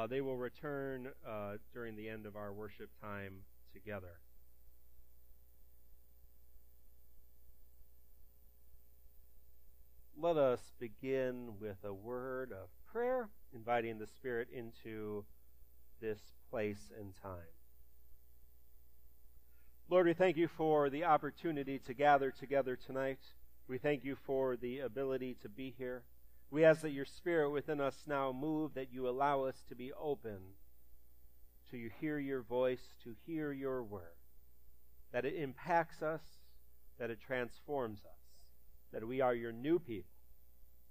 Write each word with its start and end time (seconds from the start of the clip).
Uh, 0.00 0.06
they 0.06 0.22
will 0.22 0.38
return 0.38 1.08
uh, 1.28 1.56
during 1.74 1.94
the 1.94 2.08
end 2.08 2.24
of 2.24 2.34
our 2.34 2.54
worship 2.54 2.88
time 3.02 3.34
together. 3.70 4.18
Let 10.16 10.38
us 10.38 10.60
begin 10.78 11.50
with 11.60 11.76
a 11.84 11.92
word 11.92 12.50
of 12.50 12.70
prayer, 12.90 13.28
inviting 13.54 13.98
the 13.98 14.06
Spirit 14.06 14.48
into 14.54 15.26
this 16.00 16.20
place 16.50 16.90
and 16.98 17.12
time. 17.22 17.52
Lord, 19.90 20.06
we 20.06 20.14
thank 20.14 20.38
you 20.38 20.48
for 20.48 20.88
the 20.88 21.04
opportunity 21.04 21.78
to 21.78 21.92
gather 21.92 22.30
together 22.30 22.74
tonight. 22.74 23.20
We 23.68 23.76
thank 23.76 24.02
you 24.04 24.16
for 24.24 24.56
the 24.56 24.78
ability 24.78 25.36
to 25.42 25.50
be 25.50 25.74
here. 25.76 26.04
We 26.50 26.64
ask 26.64 26.80
that 26.82 26.90
your 26.90 27.04
Spirit 27.04 27.50
within 27.50 27.80
us 27.80 28.02
now 28.06 28.32
move, 28.32 28.74
that 28.74 28.92
you 28.92 29.08
allow 29.08 29.44
us 29.44 29.62
to 29.68 29.76
be 29.76 29.92
open 29.92 30.38
to 31.70 31.90
hear 32.00 32.18
your 32.18 32.42
voice, 32.42 32.80
to 33.04 33.14
hear 33.24 33.52
your 33.52 33.84
word, 33.84 34.16
that 35.12 35.24
it 35.24 35.36
impacts 35.36 36.02
us, 36.02 36.22
that 36.98 37.10
it 37.10 37.20
transforms 37.20 38.00
us, 38.00 38.44
that 38.92 39.06
we 39.06 39.20
are 39.20 39.34
your 39.34 39.52
new 39.52 39.78
people 39.78 40.10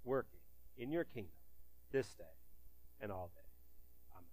working 0.02 0.40
in 0.78 0.90
your 0.90 1.04
kingdom 1.04 1.32
this 1.92 2.14
day 2.14 2.24
and 3.00 3.12
all 3.12 3.30
day. 3.34 3.48
Amen. 4.14 4.24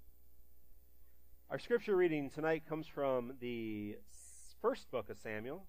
Our 1.50 1.60
scripture 1.60 1.98
reading 1.98 2.30
tonight 2.30 2.64
comes 2.70 2.88
from 2.88 3.34
the 3.42 3.98
first 4.62 4.90
book 4.92 5.10
of 5.10 5.18
Samuel. 5.18 5.66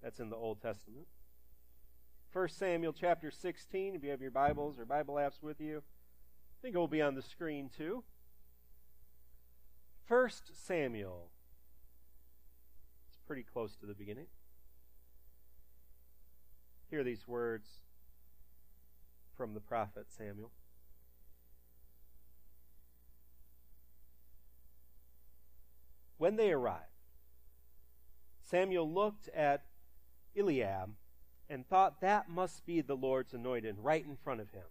That's 0.00 0.20
in 0.20 0.30
the 0.30 0.36
Old 0.36 0.62
Testament. 0.62 1.06
1 2.32 2.48
Samuel 2.48 2.92
chapter 2.92 3.28
16, 3.28 3.96
if 3.96 4.04
you 4.04 4.10
have 4.10 4.20
your 4.20 4.30
Bibles 4.30 4.78
or 4.78 4.84
Bible 4.84 5.14
apps 5.14 5.42
with 5.42 5.60
you. 5.60 5.78
I 5.78 6.56
think 6.62 6.76
it 6.76 6.78
will 6.78 6.86
be 6.86 7.02
on 7.02 7.16
the 7.16 7.22
screen 7.22 7.68
too. 7.76 8.04
1 10.06 10.30
Samuel. 10.52 11.30
It's 13.08 13.18
pretty 13.26 13.42
close 13.42 13.74
to 13.76 13.86
the 13.86 13.94
beginning. 13.94 14.26
Hear 16.88 17.02
these 17.02 17.26
words 17.26 17.68
from 19.36 19.54
the 19.54 19.60
prophet 19.60 20.06
Samuel. 20.16 20.52
When 26.16 26.36
they 26.36 26.52
arrived, 26.52 26.84
Samuel 28.40 28.92
looked 28.92 29.28
at 29.30 29.64
Eliab 30.38 30.90
and 31.50 31.66
thought 31.66 32.00
that 32.00 32.30
must 32.30 32.64
be 32.64 32.80
the 32.80 32.94
Lord's 32.94 33.34
anointed 33.34 33.76
right 33.82 34.06
in 34.06 34.16
front 34.16 34.40
of 34.40 34.52
him. 34.52 34.62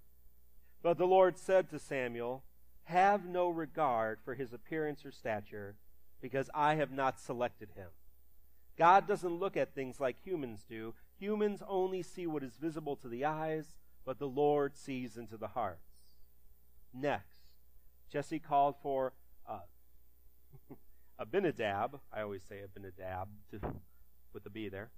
But 0.81 0.97
the 0.97 1.05
Lord 1.05 1.37
said 1.37 1.69
to 1.69 1.77
Samuel, 1.77 2.43
Have 2.85 3.25
no 3.25 3.49
regard 3.49 4.19
for 4.23 4.33
his 4.33 4.53
appearance 4.53 5.05
or 5.05 5.11
stature, 5.11 5.75
because 6.21 6.49
I 6.55 6.75
have 6.75 6.91
not 6.91 7.19
selected 7.19 7.71
him. 7.75 7.89
God 8.77 9.07
doesn't 9.07 9.39
look 9.39 9.57
at 9.57 9.75
things 9.75 9.99
like 9.99 10.23
humans 10.23 10.65
do. 10.67 10.93
Humans 11.19 11.61
only 11.67 12.01
see 12.01 12.25
what 12.25 12.43
is 12.43 12.55
visible 12.55 12.95
to 12.95 13.09
the 13.09 13.25
eyes, 13.25 13.75
but 14.05 14.17
the 14.17 14.27
Lord 14.27 14.77
sees 14.77 15.17
into 15.17 15.35
the 15.35 15.49
hearts. 15.49 15.89
Next, 16.93 17.41
Jesse 18.09 18.39
called 18.39 18.75
for 18.81 19.11
uh, 19.47 19.59
Abinadab. 21.19 21.99
I 22.13 22.21
always 22.21 22.41
say 22.47 22.61
Abinadab 22.63 23.27
to, 23.51 23.59
with 24.33 24.45
the 24.45 24.49
B 24.49 24.69
there. 24.69 24.91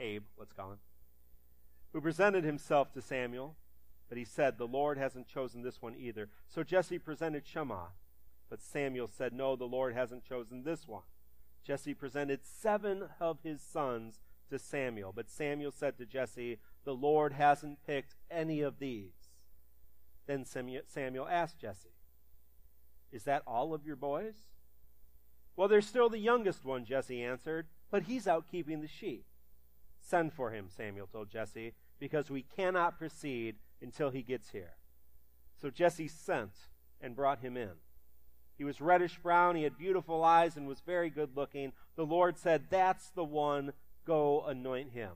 Abe, 0.00 0.24
let's 0.36 0.52
call 0.52 0.72
him 0.72 0.78
who 1.92 2.00
presented 2.00 2.44
himself 2.44 2.92
to 2.92 3.02
Samuel. 3.02 3.56
But 4.08 4.18
he 4.18 4.24
said, 4.24 4.58
The 4.58 4.66
Lord 4.66 4.98
hasn't 4.98 5.28
chosen 5.28 5.62
this 5.62 5.80
one 5.80 5.94
either. 5.96 6.28
So 6.48 6.62
Jesse 6.62 6.98
presented 6.98 7.46
Shammah. 7.46 7.92
But 8.48 8.60
Samuel 8.60 9.06
said, 9.06 9.32
No, 9.32 9.56
the 9.56 9.64
Lord 9.64 9.94
hasn't 9.94 10.24
chosen 10.24 10.64
this 10.64 10.88
one. 10.88 11.02
Jesse 11.64 11.94
presented 11.94 12.40
seven 12.44 13.04
of 13.20 13.38
his 13.44 13.60
sons 13.60 14.18
to 14.50 14.58
Samuel. 14.58 15.12
But 15.14 15.30
Samuel 15.30 15.70
said 15.70 15.96
to 15.98 16.06
Jesse, 16.06 16.58
The 16.84 16.94
Lord 16.94 17.32
hasn't 17.34 17.86
picked 17.86 18.16
any 18.30 18.60
of 18.60 18.78
these. 18.78 19.12
Then 20.26 20.44
Samuel 20.44 21.28
asked 21.28 21.58
Jesse, 21.58 21.94
Is 23.12 23.24
that 23.24 23.42
all 23.46 23.72
of 23.72 23.86
your 23.86 23.96
boys? 23.96 24.34
Well, 25.56 25.68
there's 25.68 25.86
still 25.86 26.08
the 26.08 26.18
youngest 26.18 26.64
one, 26.64 26.84
Jesse 26.84 27.22
answered, 27.22 27.66
but 27.90 28.04
he's 28.04 28.26
out 28.26 28.46
keeping 28.50 28.80
the 28.80 28.88
sheep. 28.88 29.24
Send 30.10 30.32
for 30.32 30.50
him, 30.50 30.66
Samuel 30.68 31.06
told 31.06 31.30
Jesse, 31.30 31.72
because 32.00 32.30
we 32.30 32.42
cannot 32.42 32.98
proceed 32.98 33.54
until 33.80 34.10
he 34.10 34.22
gets 34.22 34.50
here. 34.50 34.72
So 35.62 35.70
Jesse 35.70 36.08
sent 36.08 36.50
and 37.00 37.14
brought 37.14 37.38
him 37.38 37.56
in. 37.56 37.70
He 38.58 38.64
was 38.64 38.80
reddish 38.80 39.18
brown, 39.22 39.54
he 39.54 39.62
had 39.62 39.78
beautiful 39.78 40.24
eyes, 40.24 40.56
and 40.56 40.66
was 40.66 40.80
very 40.80 41.10
good 41.10 41.36
looking. 41.36 41.72
The 41.94 42.04
Lord 42.04 42.36
said, 42.38 42.64
That's 42.70 43.10
the 43.10 43.22
one, 43.22 43.72
go 44.04 44.44
anoint 44.44 44.90
him. 44.90 45.12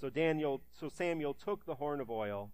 So 0.00 0.08
Daniel 0.08 0.62
so 0.80 0.88
Samuel 0.88 1.34
took 1.34 1.66
the 1.66 1.74
horn 1.74 2.00
of 2.00 2.10
oil 2.10 2.52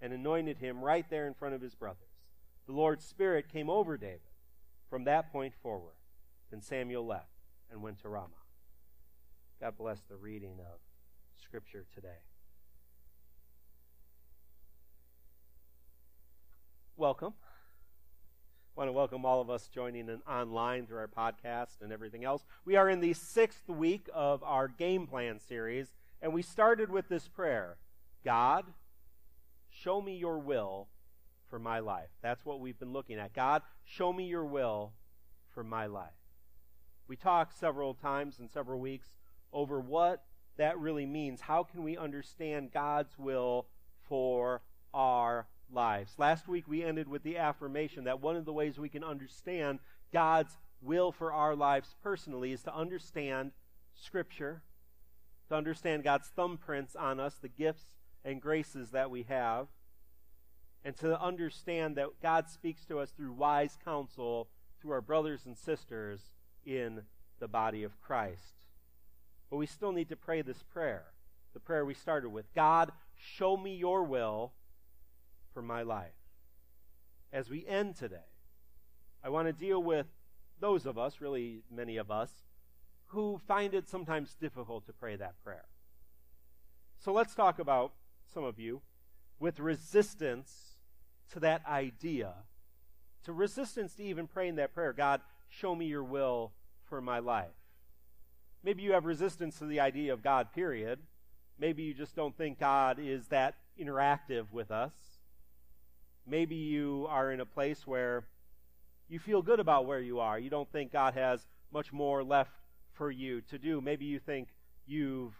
and 0.00 0.12
anointed 0.12 0.58
him 0.58 0.82
right 0.82 1.08
there 1.08 1.28
in 1.28 1.34
front 1.34 1.54
of 1.54 1.60
his 1.60 1.76
brothers. 1.76 2.26
The 2.66 2.72
Lord's 2.72 3.04
Spirit 3.04 3.48
came 3.48 3.70
over 3.70 3.96
David 3.96 4.20
from 4.90 5.04
that 5.04 5.30
point 5.30 5.54
forward. 5.62 5.94
Then 6.50 6.60
Samuel 6.60 7.06
left 7.06 7.38
and 7.70 7.82
went 7.82 8.00
to 8.00 8.08
Ramah. 8.08 8.41
God 9.62 9.78
bless 9.78 10.00
the 10.10 10.16
reading 10.16 10.58
of 10.58 10.80
Scripture 11.40 11.86
today. 11.94 12.18
Welcome. 16.96 17.34
I 18.76 18.80
want 18.80 18.88
to 18.88 18.92
welcome 18.92 19.24
all 19.24 19.40
of 19.40 19.50
us 19.50 19.68
joining 19.72 20.08
in 20.08 20.20
online 20.28 20.88
through 20.88 20.98
our 20.98 21.06
podcast 21.06 21.80
and 21.80 21.92
everything 21.92 22.24
else. 22.24 22.44
We 22.64 22.74
are 22.74 22.90
in 22.90 23.00
the 23.00 23.12
sixth 23.12 23.68
week 23.68 24.08
of 24.12 24.42
our 24.42 24.66
game 24.66 25.06
plan 25.06 25.38
series, 25.38 25.94
and 26.20 26.32
we 26.32 26.42
started 26.42 26.90
with 26.90 27.08
this 27.08 27.28
prayer 27.28 27.76
God, 28.24 28.64
show 29.70 30.02
me 30.02 30.16
your 30.16 30.40
will 30.40 30.88
for 31.48 31.60
my 31.60 31.78
life. 31.78 32.10
That's 32.20 32.44
what 32.44 32.58
we've 32.58 32.80
been 32.80 32.92
looking 32.92 33.20
at. 33.20 33.32
God, 33.32 33.62
show 33.84 34.12
me 34.12 34.24
your 34.24 34.44
will 34.44 34.94
for 35.54 35.62
my 35.62 35.86
life. 35.86 36.10
We 37.06 37.14
talked 37.14 37.56
several 37.56 37.94
times 37.94 38.40
in 38.40 38.48
several 38.48 38.80
weeks 38.80 39.12
over 39.52 39.80
what 39.80 40.24
that 40.56 40.78
really 40.78 41.06
means. 41.06 41.40
How 41.40 41.62
can 41.62 41.82
we 41.82 41.96
understand 41.96 42.72
God's 42.72 43.18
will 43.18 43.66
for 44.08 44.62
our 44.92 45.46
lives? 45.72 46.12
Last 46.18 46.48
week 46.48 46.68
we 46.68 46.82
ended 46.82 47.08
with 47.08 47.22
the 47.22 47.38
affirmation 47.38 48.04
that 48.04 48.20
one 48.20 48.36
of 48.36 48.44
the 48.44 48.52
ways 48.52 48.78
we 48.78 48.88
can 48.88 49.04
understand 49.04 49.78
God's 50.12 50.56
will 50.80 51.12
for 51.12 51.32
our 51.32 51.54
lives 51.54 51.94
personally 52.02 52.52
is 52.52 52.62
to 52.64 52.74
understand 52.74 53.52
Scripture, 53.94 54.62
to 55.48 55.54
understand 55.54 56.04
God's 56.04 56.30
thumbprints 56.36 56.96
on 56.98 57.20
us, 57.20 57.36
the 57.40 57.48
gifts 57.48 57.84
and 58.24 58.40
graces 58.40 58.90
that 58.90 59.10
we 59.10 59.24
have, 59.24 59.68
and 60.84 60.96
to 60.96 61.20
understand 61.20 61.96
that 61.96 62.08
God 62.20 62.48
speaks 62.48 62.84
to 62.86 62.98
us 62.98 63.10
through 63.10 63.32
wise 63.32 63.78
counsel 63.84 64.48
through 64.80 64.92
our 64.92 65.00
brothers 65.00 65.46
and 65.46 65.56
sisters 65.56 66.32
in 66.66 67.02
the 67.38 67.48
body 67.48 67.84
of 67.84 68.00
Christ. 68.00 68.54
But 69.52 69.58
we 69.58 69.66
still 69.66 69.92
need 69.92 70.08
to 70.08 70.16
pray 70.16 70.40
this 70.40 70.62
prayer, 70.62 71.04
the 71.52 71.60
prayer 71.60 71.84
we 71.84 71.92
started 71.92 72.30
with 72.30 72.46
God, 72.54 72.90
show 73.14 73.54
me 73.54 73.76
your 73.76 74.02
will 74.02 74.54
for 75.52 75.60
my 75.60 75.82
life. 75.82 76.14
As 77.34 77.50
we 77.50 77.66
end 77.66 77.96
today, 77.96 78.30
I 79.22 79.28
want 79.28 79.48
to 79.48 79.52
deal 79.52 79.82
with 79.82 80.06
those 80.58 80.86
of 80.86 80.96
us, 80.96 81.20
really 81.20 81.64
many 81.70 81.98
of 81.98 82.10
us, 82.10 82.30
who 83.08 83.38
find 83.46 83.74
it 83.74 83.90
sometimes 83.90 84.34
difficult 84.40 84.86
to 84.86 84.94
pray 84.94 85.16
that 85.16 85.34
prayer. 85.44 85.66
So 86.98 87.12
let's 87.12 87.34
talk 87.34 87.58
about 87.58 87.92
some 88.32 88.44
of 88.44 88.58
you 88.58 88.80
with 89.38 89.60
resistance 89.60 90.78
to 91.32 91.40
that 91.40 91.60
idea, 91.68 92.32
to 93.24 93.34
resistance 93.34 93.92
to 93.96 94.02
even 94.02 94.28
praying 94.28 94.54
that 94.54 94.72
prayer 94.72 94.94
God, 94.94 95.20
show 95.50 95.74
me 95.74 95.84
your 95.84 96.04
will 96.04 96.52
for 96.88 97.02
my 97.02 97.18
life. 97.18 97.61
Maybe 98.64 98.82
you 98.82 98.92
have 98.92 99.04
resistance 99.04 99.58
to 99.58 99.64
the 99.64 99.80
idea 99.80 100.12
of 100.12 100.22
God, 100.22 100.52
period. 100.52 101.00
Maybe 101.58 101.82
you 101.82 101.94
just 101.94 102.14
don't 102.14 102.36
think 102.36 102.60
God 102.60 102.98
is 103.00 103.26
that 103.28 103.56
interactive 103.80 104.46
with 104.52 104.70
us. 104.70 104.92
Maybe 106.26 106.54
you 106.54 107.06
are 107.08 107.32
in 107.32 107.40
a 107.40 107.46
place 107.46 107.86
where 107.86 108.24
you 109.08 109.18
feel 109.18 109.42
good 109.42 109.60
about 109.60 109.86
where 109.86 110.00
you 110.00 110.20
are. 110.20 110.38
You 110.38 110.50
don't 110.50 110.70
think 110.70 110.92
God 110.92 111.14
has 111.14 111.46
much 111.72 111.92
more 111.92 112.22
left 112.22 112.52
for 112.92 113.10
you 113.10 113.40
to 113.42 113.58
do. 113.58 113.80
Maybe 113.80 114.04
you 114.04 114.18
think 114.18 114.48
you've 114.86 115.34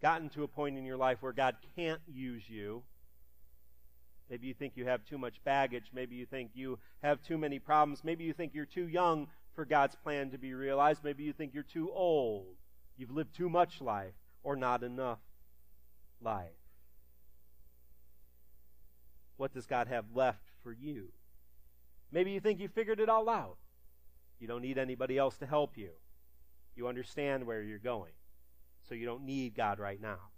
gotten 0.00 0.28
to 0.30 0.44
a 0.44 0.48
point 0.48 0.78
in 0.78 0.84
your 0.84 0.96
life 0.96 1.18
where 1.20 1.32
God 1.32 1.56
can't 1.74 2.00
use 2.06 2.48
you. 2.48 2.82
Maybe 4.30 4.46
you 4.46 4.54
think 4.54 4.74
you 4.76 4.84
have 4.84 5.04
too 5.04 5.18
much 5.18 5.42
baggage. 5.42 5.90
Maybe 5.92 6.14
you 6.16 6.26
think 6.26 6.50
you 6.54 6.78
have 7.02 7.22
too 7.22 7.38
many 7.38 7.58
problems. 7.58 8.04
Maybe 8.04 8.24
you 8.24 8.32
think 8.32 8.54
you're 8.54 8.66
too 8.66 8.86
young 8.86 9.28
for 9.58 9.64
God's 9.64 9.96
plan 9.96 10.30
to 10.30 10.38
be 10.38 10.54
realized. 10.54 11.02
Maybe 11.02 11.24
you 11.24 11.32
think 11.32 11.52
you're 11.52 11.64
too 11.64 11.90
old, 11.90 12.54
you've 12.96 13.10
lived 13.10 13.34
too 13.34 13.48
much 13.48 13.80
life, 13.80 14.14
or 14.44 14.54
not 14.54 14.84
enough 14.84 15.18
life. 16.20 16.52
What 19.36 19.52
does 19.52 19.66
God 19.66 19.88
have 19.88 20.04
left 20.14 20.44
for 20.62 20.72
you 20.72 21.08
Maybe 22.12 22.30
you 22.30 22.38
think 22.38 22.60
you 22.60 22.68
figured 22.68 23.00
it 23.00 23.08
all 23.08 23.28
out. 23.28 23.58
You 24.38 24.46
don't 24.46 24.62
need 24.62 24.78
anybody 24.78 25.18
else 25.18 25.36
to 25.38 25.46
help 25.46 25.76
you. 25.76 25.90
You 26.76 26.86
understand 26.86 27.44
where 27.44 27.60
you're 27.60 27.78
going. 27.78 28.12
So 28.88 28.94
you 28.94 29.04
don't 29.04 29.24
need 29.24 29.56
God 29.56 29.80
right 29.80 30.00
now. 30.00 30.30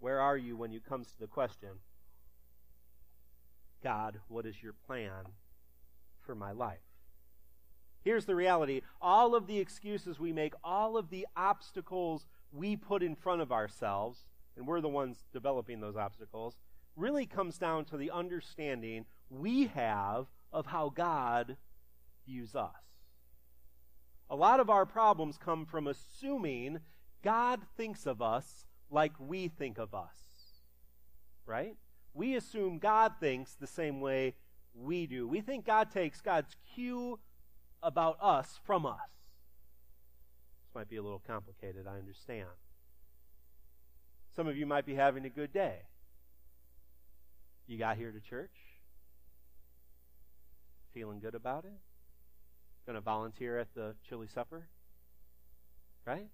Where 0.00 0.18
are 0.18 0.36
you 0.36 0.56
when 0.56 0.72
it 0.72 0.88
comes 0.88 1.12
to 1.12 1.18
the 1.20 1.26
question, 1.26 1.68
God, 3.84 4.18
what 4.28 4.46
is 4.46 4.62
your 4.62 4.72
plan 4.72 5.26
for 6.22 6.34
my 6.34 6.52
life? 6.52 6.91
Here's 8.04 8.26
the 8.26 8.34
reality 8.34 8.82
all 9.00 9.34
of 9.34 9.46
the 9.46 9.58
excuses 9.58 10.18
we 10.18 10.32
make, 10.32 10.54
all 10.64 10.96
of 10.96 11.10
the 11.10 11.26
obstacles 11.36 12.26
we 12.52 12.76
put 12.76 13.02
in 13.02 13.14
front 13.14 13.40
of 13.40 13.52
ourselves, 13.52 14.26
and 14.56 14.66
we're 14.66 14.80
the 14.80 14.88
ones 14.88 15.24
developing 15.32 15.80
those 15.80 15.96
obstacles, 15.96 16.56
really 16.96 17.26
comes 17.26 17.58
down 17.58 17.84
to 17.86 17.96
the 17.96 18.10
understanding 18.10 19.06
we 19.30 19.66
have 19.68 20.26
of 20.52 20.66
how 20.66 20.90
God 20.90 21.56
views 22.26 22.54
us. 22.54 22.70
A 24.28 24.36
lot 24.36 24.60
of 24.60 24.68
our 24.68 24.86
problems 24.86 25.38
come 25.38 25.64
from 25.64 25.86
assuming 25.86 26.80
God 27.22 27.60
thinks 27.76 28.06
of 28.06 28.20
us 28.20 28.66
like 28.90 29.12
we 29.18 29.48
think 29.48 29.78
of 29.78 29.94
us. 29.94 30.18
Right? 31.46 31.76
We 32.14 32.34
assume 32.34 32.78
God 32.78 33.12
thinks 33.20 33.54
the 33.54 33.66
same 33.66 34.00
way 34.00 34.34
we 34.74 35.06
do. 35.06 35.26
We 35.26 35.40
think 35.40 35.64
God 35.64 35.90
takes 35.90 36.20
God's 36.20 36.56
cue 36.74 37.18
about 37.82 38.18
us 38.20 38.60
from 38.64 38.86
us. 38.86 38.98
This 40.62 40.74
might 40.74 40.88
be 40.88 40.96
a 40.96 41.02
little 41.02 41.22
complicated, 41.26 41.86
I 41.86 41.98
understand. 41.98 42.48
Some 44.34 44.46
of 44.46 44.56
you 44.56 44.66
might 44.66 44.86
be 44.86 44.94
having 44.94 45.24
a 45.26 45.28
good 45.28 45.52
day. 45.52 45.80
You 47.66 47.78
got 47.78 47.96
here 47.96 48.12
to 48.12 48.20
church? 48.20 48.54
Feeling 50.94 51.20
good 51.20 51.34
about 51.34 51.64
it? 51.64 51.78
Going 52.86 52.94
to 52.94 53.00
volunteer 53.00 53.58
at 53.58 53.74
the 53.74 53.94
chili 54.08 54.26
supper? 54.26 54.68
Right? 56.06 56.28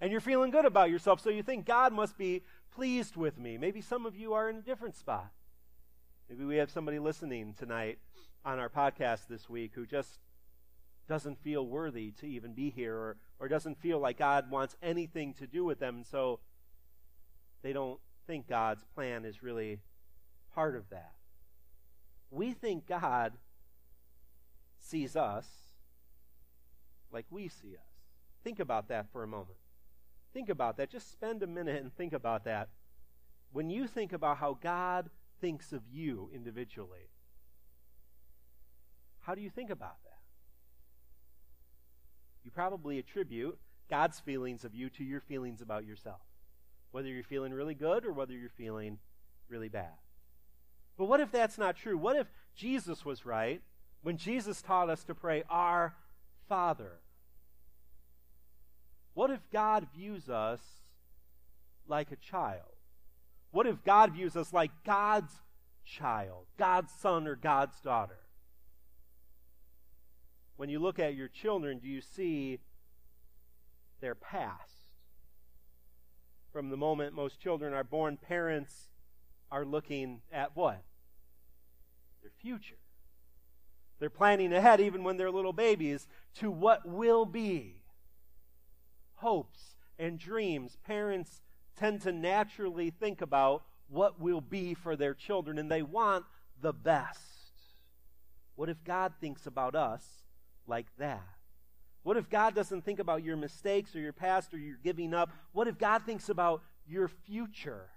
And 0.00 0.10
you're 0.10 0.20
feeling 0.20 0.50
good 0.50 0.64
about 0.64 0.90
yourself, 0.90 1.20
so 1.20 1.30
you 1.30 1.42
think 1.42 1.66
God 1.66 1.92
must 1.92 2.16
be 2.18 2.42
pleased 2.74 3.16
with 3.16 3.38
me. 3.38 3.58
Maybe 3.58 3.80
some 3.80 4.06
of 4.06 4.16
you 4.16 4.32
are 4.32 4.48
in 4.48 4.56
a 4.56 4.62
different 4.62 4.96
spot. 4.96 5.30
Maybe 6.28 6.44
we 6.44 6.56
have 6.56 6.70
somebody 6.70 6.98
listening 6.98 7.54
tonight 7.58 7.98
on 8.44 8.58
our 8.58 8.68
podcast 8.68 9.26
this 9.28 9.48
week 9.48 9.72
who 9.74 9.86
just 9.86 10.18
doesn't 11.12 11.42
feel 11.42 11.66
worthy 11.66 12.10
to 12.10 12.26
even 12.26 12.54
be 12.54 12.70
here 12.70 12.96
or, 12.96 13.16
or 13.38 13.46
doesn't 13.46 13.78
feel 13.78 13.98
like 13.98 14.16
God 14.16 14.50
wants 14.50 14.76
anything 14.82 15.34
to 15.34 15.46
do 15.46 15.62
with 15.62 15.78
them. 15.78 15.96
And 15.96 16.06
so 16.06 16.40
they 17.60 17.74
don't 17.74 18.00
think 18.26 18.48
God's 18.48 18.82
plan 18.94 19.26
is 19.26 19.42
really 19.42 19.80
part 20.54 20.74
of 20.74 20.88
that. 20.88 21.12
We 22.30 22.52
think 22.52 22.86
God 22.86 23.34
sees 24.80 25.14
us 25.14 25.46
like 27.12 27.26
we 27.28 27.46
see 27.46 27.74
us. 27.74 27.92
Think 28.42 28.58
about 28.58 28.88
that 28.88 29.12
for 29.12 29.22
a 29.22 29.28
moment. 29.28 29.58
Think 30.32 30.48
about 30.48 30.78
that. 30.78 30.88
Just 30.88 31.12
spend 31.12 31.42
a 31.42 31.46
minute 31.46 31.82
and 31.82 31.94
think 31.94 32.14
about 32.14 32.44
that. 32.44 32.70
When 33.52 33.68
you 33.68 33.86
think 33.86 34.14
about 34.14 34.38
how 34.38 34.56
God 34.62 35.10
thinks 35.42 35.74
of 35.74 35.82
you 35.92 36.30
individually, 36.32 37.10
how 39.20 39.34
do 39.34 39.42
you 39.42 39.50
think 39.50 39.68
about 39.68 40.02
that? 40.04 40.11
You 42.44 42.50
probably 42.50 42.98
attribute 42.98 43.58
God's 43.88 44.20
feelings 44.20 44.64
of 44.64 44.74
you 44.74 44.88
to 44.90 45.04
your 45.04 45.20
feelings 45.20 45.60
about 45.60 45.84
yourself, 45.84 46.20
whether 46.90 47.08
you're 47.08 47.22
feeling 47.22 47.52
really 47.52 47.74
good 47.74 48.04
or 48.04 48.12
whether 48.12 48.32
you're 48.32 48.50
feeling 48.50 48.98
really 49.48 49.68
bad. 49.68 49.92
But 50.96 51.06
what 51.06 51.20
if 51.20 51.30
that's 51.30 51.58
not 51.58 51.76
true? 51.76 51.96
What 51.96 52.16
if 52.16 52.26
Jesus 52.54 53.04
was 53.04 53.24
right 53.26 53.60
when 54.02 54.16
Jesus 54.16 54.62
taught 54.62 54.90
us 54.90 55.04
to 55.04 55.14
pray, 55.14 55.44
Our 55.48 55.94
Father? 56.48 57.00
What 59.14 59.30
if 59.30 59.40
God 59.50 59.88
views 59.94 60.28
us 60.28 60.60
like 61.86 62.10
a 62.12 62.16
child? 62.16 62.62
What 63.50 63.66
if 63.66 63.84
God 63.84 64.14
views 64.14 64.36
us 64.36 64.52
like 64.52 64.70
God's 64.84 65.32
child, 65.84 66.46
God's 66.58 66.92
son 66.92 67.26
or 67.26 67.36
God's 67.36 67.78
daughter? 67.80 68.21
When 70.56 70.68
you 70.68 70.78
look 70.78 70.98
at 70.98 71.14
your 71.14 71.28
children, 71.28 71.78
do 71.78 71.88
you 71.88 72.00
see 72.00 72.60
their 74.00 74.14
past? 74.14 74.72
From 76.52 76.68
the 76.68 76.76
moment 76.76 77.14
most 77.14 77.40
children 77.40 77.72
are 77.72 77.84
born, 77.84 78.18
parents 78.18 78.88
are 79.50 79.64
looking 79.64 80.20
at 80.30 80.54
what? 80.54 80.82
Their 82.20 82.32
future. 82.40 82.76
They're 83.98 84.10
planning 84.10 84.52
ahead, 84.52 84.80
even 84.80 85.04
when 85.04 85.16
they're 85.16 85.30
little 85.30 85.52
babies, 85.52 86.06
to 86.36 86.50
what 86.50 86.86
will 86.86 87.24
be 87.24 87.76
hopes 89.14 89.76
and 89.98 90.18
dreams. 90.18 90.76
Parents 90.84 91.40
tend 91.76 92.00
to 92.02 92.12
naturally 92.12 92.90
think 92.90 93.22
about 93.22 93.64
what 93.88 94.20
will 94.20 94.40
be 94.40 94.74
for 94.74 94.96
their 94.96 95.14
children, 95.14 95.58
and 95.58 95.70
they 95.70 95.82
want 95.82 96.24
the 96.60 96.72
best. 96.72 97.20
What 98.56 98.68
if 98.68 98.82
God 98.84 99.12
thinks 99.20 99.46
about 99.46 99.74
us 99.74 100.21
like 100.66 100.86
that? 100.98 101.22
What 102.02 102.16
if 102.16 102.28
God 102.28 102.54
doesn't 102.54 102.84
think 102.84 102.98
about 102.98 103.22
your 103.22 103.36
mistakes 103.36 103.94
or 103.94 104.00
your 104.00 104.12
past 104.12 104.52
or 104.52 104.58
your 104.58 104.76
giving 104.82 105.14
up? 105.14 105.30
What 105.52 105.68
if 105.68 105.78
God 105.78 106.02
thinks 106.04 106.28
about 106.28 106.62
your 106.86 107.08
future? 107.08 107.88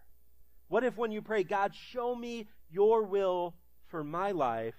What 0.68 0.84
if 0.84 0.98
when 0.98 1.12
you 1.12 1.22
pray, 1.22 1.44
God, 1.44 1.74
show 1.74 2.16
me 2.16 2.48
your 2.70 3.04
will 3.04 3.56
for 3.88 4.04
my 4.04 4.32
life, 4.32 4.76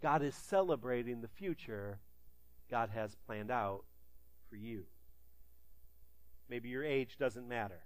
God 0.00 0.22
is 0.22 0.34
celebrating 0.34 1.20
the 1.20 1.28
future 1.28 2.00
God 2.70 2.90
has 2.90 3.16
planned 3.26 3.50
out 3.50 3.84
for 4.48 4.56
you? 4.56 4.84
Maybe 6.48 6.68
your 6.68 6.84
age 6.84 7.16
doesn't 7.18 7.48
matter. 7.48 7.80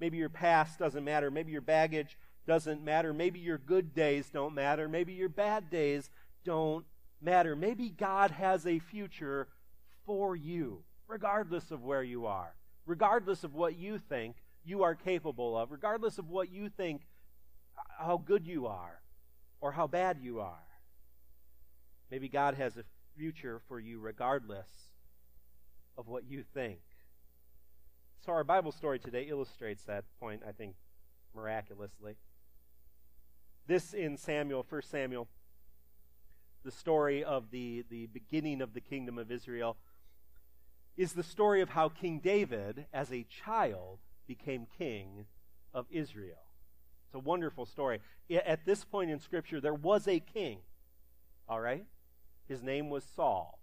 Maybe 0.00 0.18
your 0.18 0.28
past 0.28 0.78
doesn't 0.78 1.04
matter. 1.04 1.30
Maybe 1.30 1.52
your 1.52 1.60
baggage 1.60 2.16
doesn't 2.46 2.84
matter. 2.84 3.12
Maybe 3.12 3.40
your 3.40 3.58
good 3.58 3.94
days 3.94 4.30
don't 4.30 4.54
matter. 4.54 4.88
Maybe 4.88 5.14
your 5.14 5.28
bad 5.28 5.70
days 5.70 6.10
don't 6.44 6.84
matter. 7.20 7.56
Maybe 7.56 7.90
God 7.90 8.30
has 8.30 8.66
a 8.66 8.78
future 8.78 9.48
for 10.06 10.36
you, 10.36 10.82
regardless 11.06 11.70
of 11.70 11.82
where 11.82 12.02
you 12.02 12.26
are, 12.26 12.54
regardless 12.86 13.44
of 13.44 13.54
what 13.54 13.76
you 13.76 13.98
think 13.98 14.36
you 14.64 14.82
are 14.82 14.94
capable 14.94 15.56
of, 15.56 15.70
regardless 15.70 16.18
of 16.18 16.28
what 16.28 16.50
you 16.50 16.68
think, 16.68 17.02
how 17.98 18.18
good 18.18 18.46
you 18.46 18.66
are 18.66 19.00
or 19.60 19.72
how 19.72 19.86
bad 19.86 20.18
you 20.20 20.40
are. 20.40 20.66
Maybe 22.10 22.28
God 22.28 22.54
has 22.54 22.76
a 22.76 22.84
future 23.16 23.60
for 23.68 23.80
you 23.80 23.98
regardless 23.98 24.68
of 25.96 26.06
what 26.06 26.24
you 26.28 26.44
think. 26.54 26.78
So, 28.24 28.32
our 28.32 28.44
Bible 28.44 28.72
story 28.72 28.98
today 28.98 29.26
illustrates 29.28 29.84
that 29.84 30.04
point, 30.20 30.42
I 30.46 30.52
think, 30.52 30.74
miraculously. 31.34 32.16
This 33.66 33.92
in 33.92 34.16
Samuel, 34.16 34.66
1 34.68 34.82
Samuel, 34.82 35.28
the 36.64 36.70
story 36.70 37.24
of 37.24 37.50
the, 37.50 37.84
the 37.90 38.06
beginning 38.06 38.60
of 38.60 38.74
the 38.74 38.80
kingdom 38.80 39.18
of 39.18 39.30
Israel, 39.30 39.76
is 40.96 41.12
the 41.12 41.22
story 41.22 41.60
of 41.60 41.70
how 41.70 41.88
King 41.88 42.18
David, 42.18 42.86
as 42.92 43.12
a 43.12 43.24
child, 43.24 43.98
became 44.26 44.66
king 44.76 45.26
of 45.72 45.86
Israel. 45.90 46.44
It's 47.06 47.14
a 47.14 47.20
wonderful 47.20 47.64
story. 47.64 48.00
At 48.30 48.66
this 48.66 48.84
point 48.84 49.10
in 49.10 49.20
Scripture, 49.20 49.60
there 49.60 49.74
was 49.74 50.06
a 50.06 50.20
king, 50.20 50.58
all 51.48 51.60
right? 51.60 51.86
His 52.48 52.62
name 52.62 52.90
was 52.90 53.04
Saul. 53.04 53.60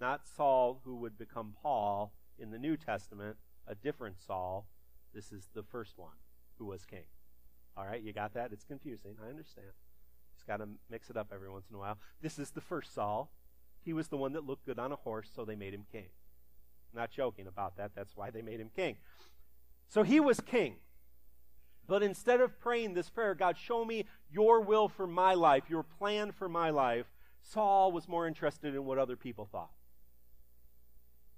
Not 0.00 0.26
Saul, 0.26 0.80
who 0.84 0.96
would 0.96 1.16
become 1.16 1.54
Paul 1.62 2.12
in 2.38 2.50
the 2.50 2.58
New 2.58 2.76
Testament, 2.76 3.36
a 3.66 3.74
different 3.74 4.16
Saul. 4.18 4.66
This 5.14 5.32
is 5.32 5.48
the 5.54 5.62
first 5.62 5.96
one 5.96 6.16
who 6.58 6.66
was 6.66 6.84
king. 6.84 7.04
All 7.76 7.86
right, 7.86 8.02
you 8.02 8.12
got 8.12 8.34
that? 8.34 8.52
It's 8.52 8.64
confusing. 8.64 9.16
I 9.24 9.28
understand. 9.28 9.68
Got 10.50 10.56
to 10.56 10.68
mix 10.90 11.08
it 11.10 11.16
up 11.16 11.28
every 11.32 11.48
once 11.48 11.66
in 11.70 11.76
a 11.76 11.78
while. 11.78 11.96
This 12.20 12.36
is 12.36 12.50
the 12.50 12.60
first 12.60 12.92
Saul. 12.92 13.30
He 13.84 13.92
was 13.92 14.08
the 14.08 14.16
one 14.16 14.32
that 14.32 14.44
looked 14.44 14.66
good 14.66 14.80
on 14.80 14.90
a 14.90 14.96
horse, 14.96 15.30
so 15.32 15.44
they 15.44 15.54
made 15.54 15.72
him 15.72 15.84
king. 15.92 16.08
Not 16.92 17.12
joking 17.12 17.46
about 17.46 17.76
that. 17.76 17.92
That's 17.94 18.16
why 18.16 18.30
they 18.30 18.42
made 18.42 18.58
him 18.58 18.68
king. 18.74 18.96
So 19.86 20.02
he 20.02 20.18
was 20.18 20.40
king. 20.40 20.78
But 21.86 22.02
instead 22.02 22.40
of 22.40 22.58
praying 22.58 22.94
this 22.94 23.08
prayer, 23.08 23.36
God, 23.36 23.58
show 23.58 23.84
me 23.84 24.06
your 24.28 24.60
will 24.60 24.88
for 24.88 25.06
my 25.06 25.34
life, 25.34 25.70
your 25.70 25.84
plan 25.84 26.32
for 26.32 26.48
my 26.48 26.70
life, 26.70 27.06
Saul 27.42 27.92
was 27.92 28.08
more 28.08 28.26
interested 28.26 28.74
in 28.74 28.84
what 28.84 28.98
other 28.98 29.14
people 29.14 29.48
thought 29.52 29.70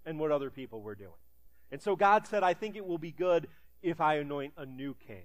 and 0.07 0.19
what 0.19 0.33
other 0.33 0.49
people 0.49 0.81
were 0.81 0.95
doing. 0.95 1.11
And 1.71 1.83
so 1.83 1.97
God 1.97 2.27
said, 2.27 2.43
I 2.43 2.55
think 2.55 2.77
it 2.77 2.87
will 2.87 2.97
be 2.97 3.13
good 3.13 3.49
if 3.83 4.01
I 4.01 4.15
anoint 4.15 4.55
a 4.57 4.65
new 4.65 4.97
king. 5.07 5.25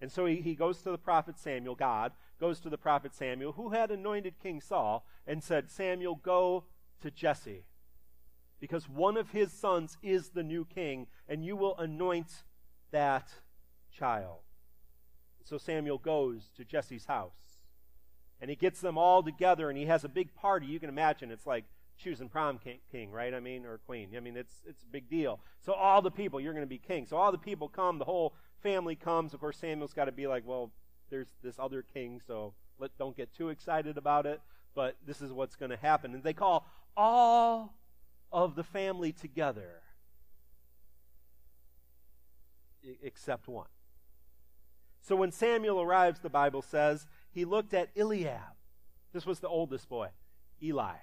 And 0.00 0.10
so 0.10 0.24
he, 0.24 0.36
he 0.36 0.54
goes 0.54 0.78
to 0.78 0.90
the 0.90 0.98
prophet 0.98 1.38
Samuel, 1.38 1.74
God 1.74 2.12
goes 2.42 2.58
to 2.58 2.68
the 2.68 2.76
prophet 2.76 3.14
Samuel, 3.14 3.52
who 3.52 3.70
had 3.70 3.92
anointed 3.92 4.34
King 4.42 4.60
Saul, 4.60 5.06
and 5.28 5.44
said, 5.44 5.70
Samuel, 5.70 6.16
go 6.16 6.64
to 7.00 7.08
Jesse, 7.08 7.66
because 8.58 8.88
one 8.88 9.16
of 9.16 9.30
his 9.30 9.52
sons 9.52 9.96
is 10.02 10.30
the 10.30 10.42
new 10.42 10.64
king, 10.64 11.06
and 11.28 11.44
you 11.44 11.54
will 11.54 11.78
anoint 11.78 12.42
that 12.90 13.28
child. 13.96 14.40
So 15.44 15.56
Samuel 15.56 15.98
goes 15.98 16.50
to 16.56 16.64
Jesse's 16.64 17.06
house. 17.06 17.60
And 18.40 18.50
he 18.50 18.56
gets 18.56 18.80
them 18.80 18.98
all 18.98 19.22
together 19.22 19.68
and 19.68 19.78
he 19.78 19.86
has 19.86 20.02
a 20.02 20.08
big 20.08 20.34
party. 20.34 20.66
You 20.66 20.80
can 20.80 20.88
imagine 20.88 21.30
it's 21.30 21.46
like 21.46 21.64
choosing 21.96 22.28
prom 22.28 22.58
king, 22.90 23.12
right? 23.12 23.32
I 23.32 23.38
mean, 23.38 23.64
or 23.64 23.78
queen. 23.78 24.08
I 24.16 24.20
mean, 24.20 24.36
it's 24.36 24.62
it's 24.66 24.82
a 24.82 24.86
big 24.86 25.08
deal. 25.08 25.38
So 25.64 25.74
all 25.74 26.02
the 26.02 26.10
people, 26.10 26.40
you're 26.40 26.52
going 26.52 26.64
to 26.64 26.68
be 26.68 26.78
king. 26.78 27.06
So 27.06 27.16
all 27.16 27.30
the 27.30 27.38
people 27.38 27.68
come, 27.68 28.00
the 28.00 28.04
whole 28.04 28.34
family 28.60 28.96
comes. 28.96 29.32
Of 29.32 29.38
course, 29.38 29.58
Samuel's 29.58 29.92
got 29.92 30.06
to 30.06 30.12
be 30.12 30.26
like, 30.26 30.42
well, 30.44 30.72
there's 31.12 31.28
this 31.44 31.58
other 31.58 31.84
king, 31.94 32.22
so 32.26 32.54
let 32.78 32.96
don't 32.98 33.14
get 33.16 33.32
too 33.36 33.50
excited 33.50 33.98
about 33.98 34.24
it. 34.24 34.40
But 34.74 34.96
this 35.06 35.20
is 35.20 35.30
what's 35.30 35.54
going 35.54 35.70
to 35.70 35.76
happen. 35.76 36.14
And 36.14 36.24
they 36.24 36.32
call 36.32 36.66
all 36.96 37.74
of 38.32 38.54
the 38.54 38.64
family 38.64 39.12
together, 39.12 39.82
except 43.02 43.46
one. 43.46 43.66
So 45.02 45.14
when 45.14 45.30
Samuel 45.30 45.82
arrives, 45.82 46.20
the 46.20 46.30
Bible 46.30 46.62
says, 46.62 47.06
he 47.30 47.44
looked 47.44 47.74
at 47.74 47.90
Eliab. 47.94 48.56
This 49.12 49.26
was 49.26 49.40
the 49.40 49.48
oldest 49.48 49.90
boy, 49.90 50.08
Eli. 50.62 50.94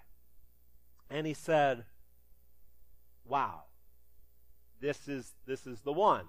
And 1.12 1.28
he 1.28 1.36
said, 1.36 1.86
Wow, 3.26 3.66
this 4.82 5.08
is, 5.08 5.34
this 5.46 5.68
is 5.68 5.82
the 5.82 5.94
one. 5.94 6.26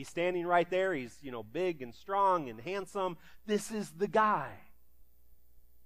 He's 0.00 0.08
standing 0.08 0.46
right 0.46 0.70
there. 0.70 0.94
He's, 0.94 1.18
you 1.20 1.30
know, 1.30 1.42
big 1.42 1.82
and 1.82 1.94
strong 1.94 2.48
and 2.48 2.58
handsome. 2.58 3.18
This 3.44 3.70
is 3.70 3.90
the 3.90 4.08
guy. 4.08 4.48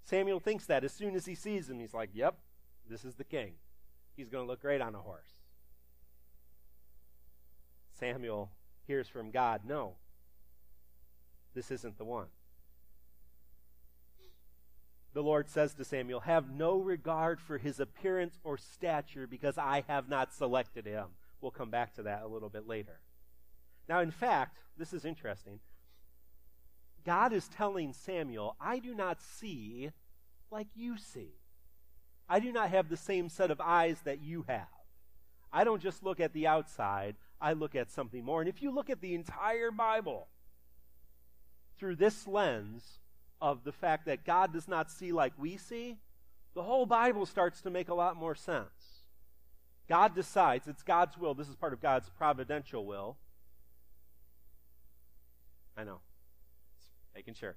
Samuel 0.05 0.39
thinks 0.39 0.67
that 0.67 0.85
as 0.85 0.93
soon 0.93 1.17
as 1.17 1.27
he 1.27 1.35
sees 1.35 1.69
him, 1.69 1.81
he's 1.81 1.93
like, 1.93 2.11
Yep, 2.13 2.39
this 2.89 3.05
is 3.05 3.17
the 3.17 3.25
king. 3.25 3.55
He's 4.17 4.29
going 4.29 4.45
to 4.45 4.49
look 4.49 4.61
great 4.61 4.81
on 4.81 4.95
a 4.95 5.01
horse. 5.01 5.33
Samuel 7.99 8.53
hears 8.87 9.09
from 9.09 9.33
God, 9.33 9.63
No, 9.67 9.95
this 11.53 11.73
isn't 11.73 11.99
the 11.99 12.05
one. 12.05 12.29
The 15.13 15.25
Lord 15.25 15.49
says 15.49 15.75
to 15.75 15.85
Samuel, 15.85 16.21
Have 16.21 16.49
no 16.49 16.79
regard 16.79 17.41
for 17.41 17.59
his 17.59 17.81
appearance 17.81 18.39
or 18.45 18.59
stature, 18.59 19.27
because 19.27 19.59
I 19.59 19.83
have 19.89 20.09
not 20.09 20.33
selected 20.33 20.87
him. 20.87 21.07
We'll 21.41 21.51
come 21.51 21.71
back 21.71 21.95
to 21.95 22.05
that 22.05 22.23
a 22.23 22.29
little 22.29 22.49
bit 22.49 22.69
later. 22.69 23.01
Now, 23.89 24.01
in 24.01 24.11
fact, 24.11 24.59
this 24.77 24.93
is 24.93 25.05
interesting. 25.05 25.61
God 27.05 27.33
is 27.33 27.49
telling 27.49 27.93
Samuel, 27.93 28.57
I 28.61 28.79
do 28.79 28.95
not 28.95 29.21
see 29.21 29.91
like 30.51 30.69
you 30.75 30.97
see. 30.97 31.35
I 32.29 32.41
do 32.41 32.53
not 32.53 32.71
have 32.71 32.89
the 32.89 32.97
same 32.97 33.29
set 33.29 33.51
of 33.51 33.61
eyes 33.61 33.99
that 34.05 34.23
you 34.23 34.45
have. 34.49 34.67
I 35.53 35.65
don't 35.65 35.83
just 35.83 36.03
look 36.03 36.21
at 36.21 36.33
the 36.33 36.47
outside, 36.47 37.17
I 37.41 37.53
look 37.53 37.75
at 37.75 37.91
something 37.91 38.25
more. 38.25 38.41
And 38.41 38.49
if 38.49 38.63
you 38.63 38.71
look 38.71 38.89
at 38.89 39.01
the 39.01 39.15
entire 39.15 39.71
Bible 39.71 40.29
through 41.79 41.97
this 41.97 42.27
lens, 42.27 43.01
of 43.45 43.63
the 43.63 43.73
fact 43.73 44.07
that 44.07 44.25
God 44.25 44.55
does 44.55 44.67
not 44.67 44.91
see 44.91 45.13
like 45.13 45.35
we 45.37 45.59
see, 45.59 45.99
the 46.55 46.63
whole 46.63 46.87
Bible 46.87 47.27
starts 47.27 47.61
to 47.61 47.71
make 47.71 47.91
a 47.91 47.95
lot 47.95 48.17
more 48.17 48.35
sense. 48.35 49.03
God 49.87 50.15
decides, 50.15 50.67
it's 50.67 50.83
God's 50.83 51.19
will. 51.19 51.35
This 51.35 51.51
is 51.51 51.55
part 51.55 51.75
of 51.75 51.83
God's 51.83 52.09
providential 52.09 52.87
will. 52.87 53.19
I 55.77 55.85
know. 55.85 56.01
Making 57.15 57.35
sure. 57.35 57.57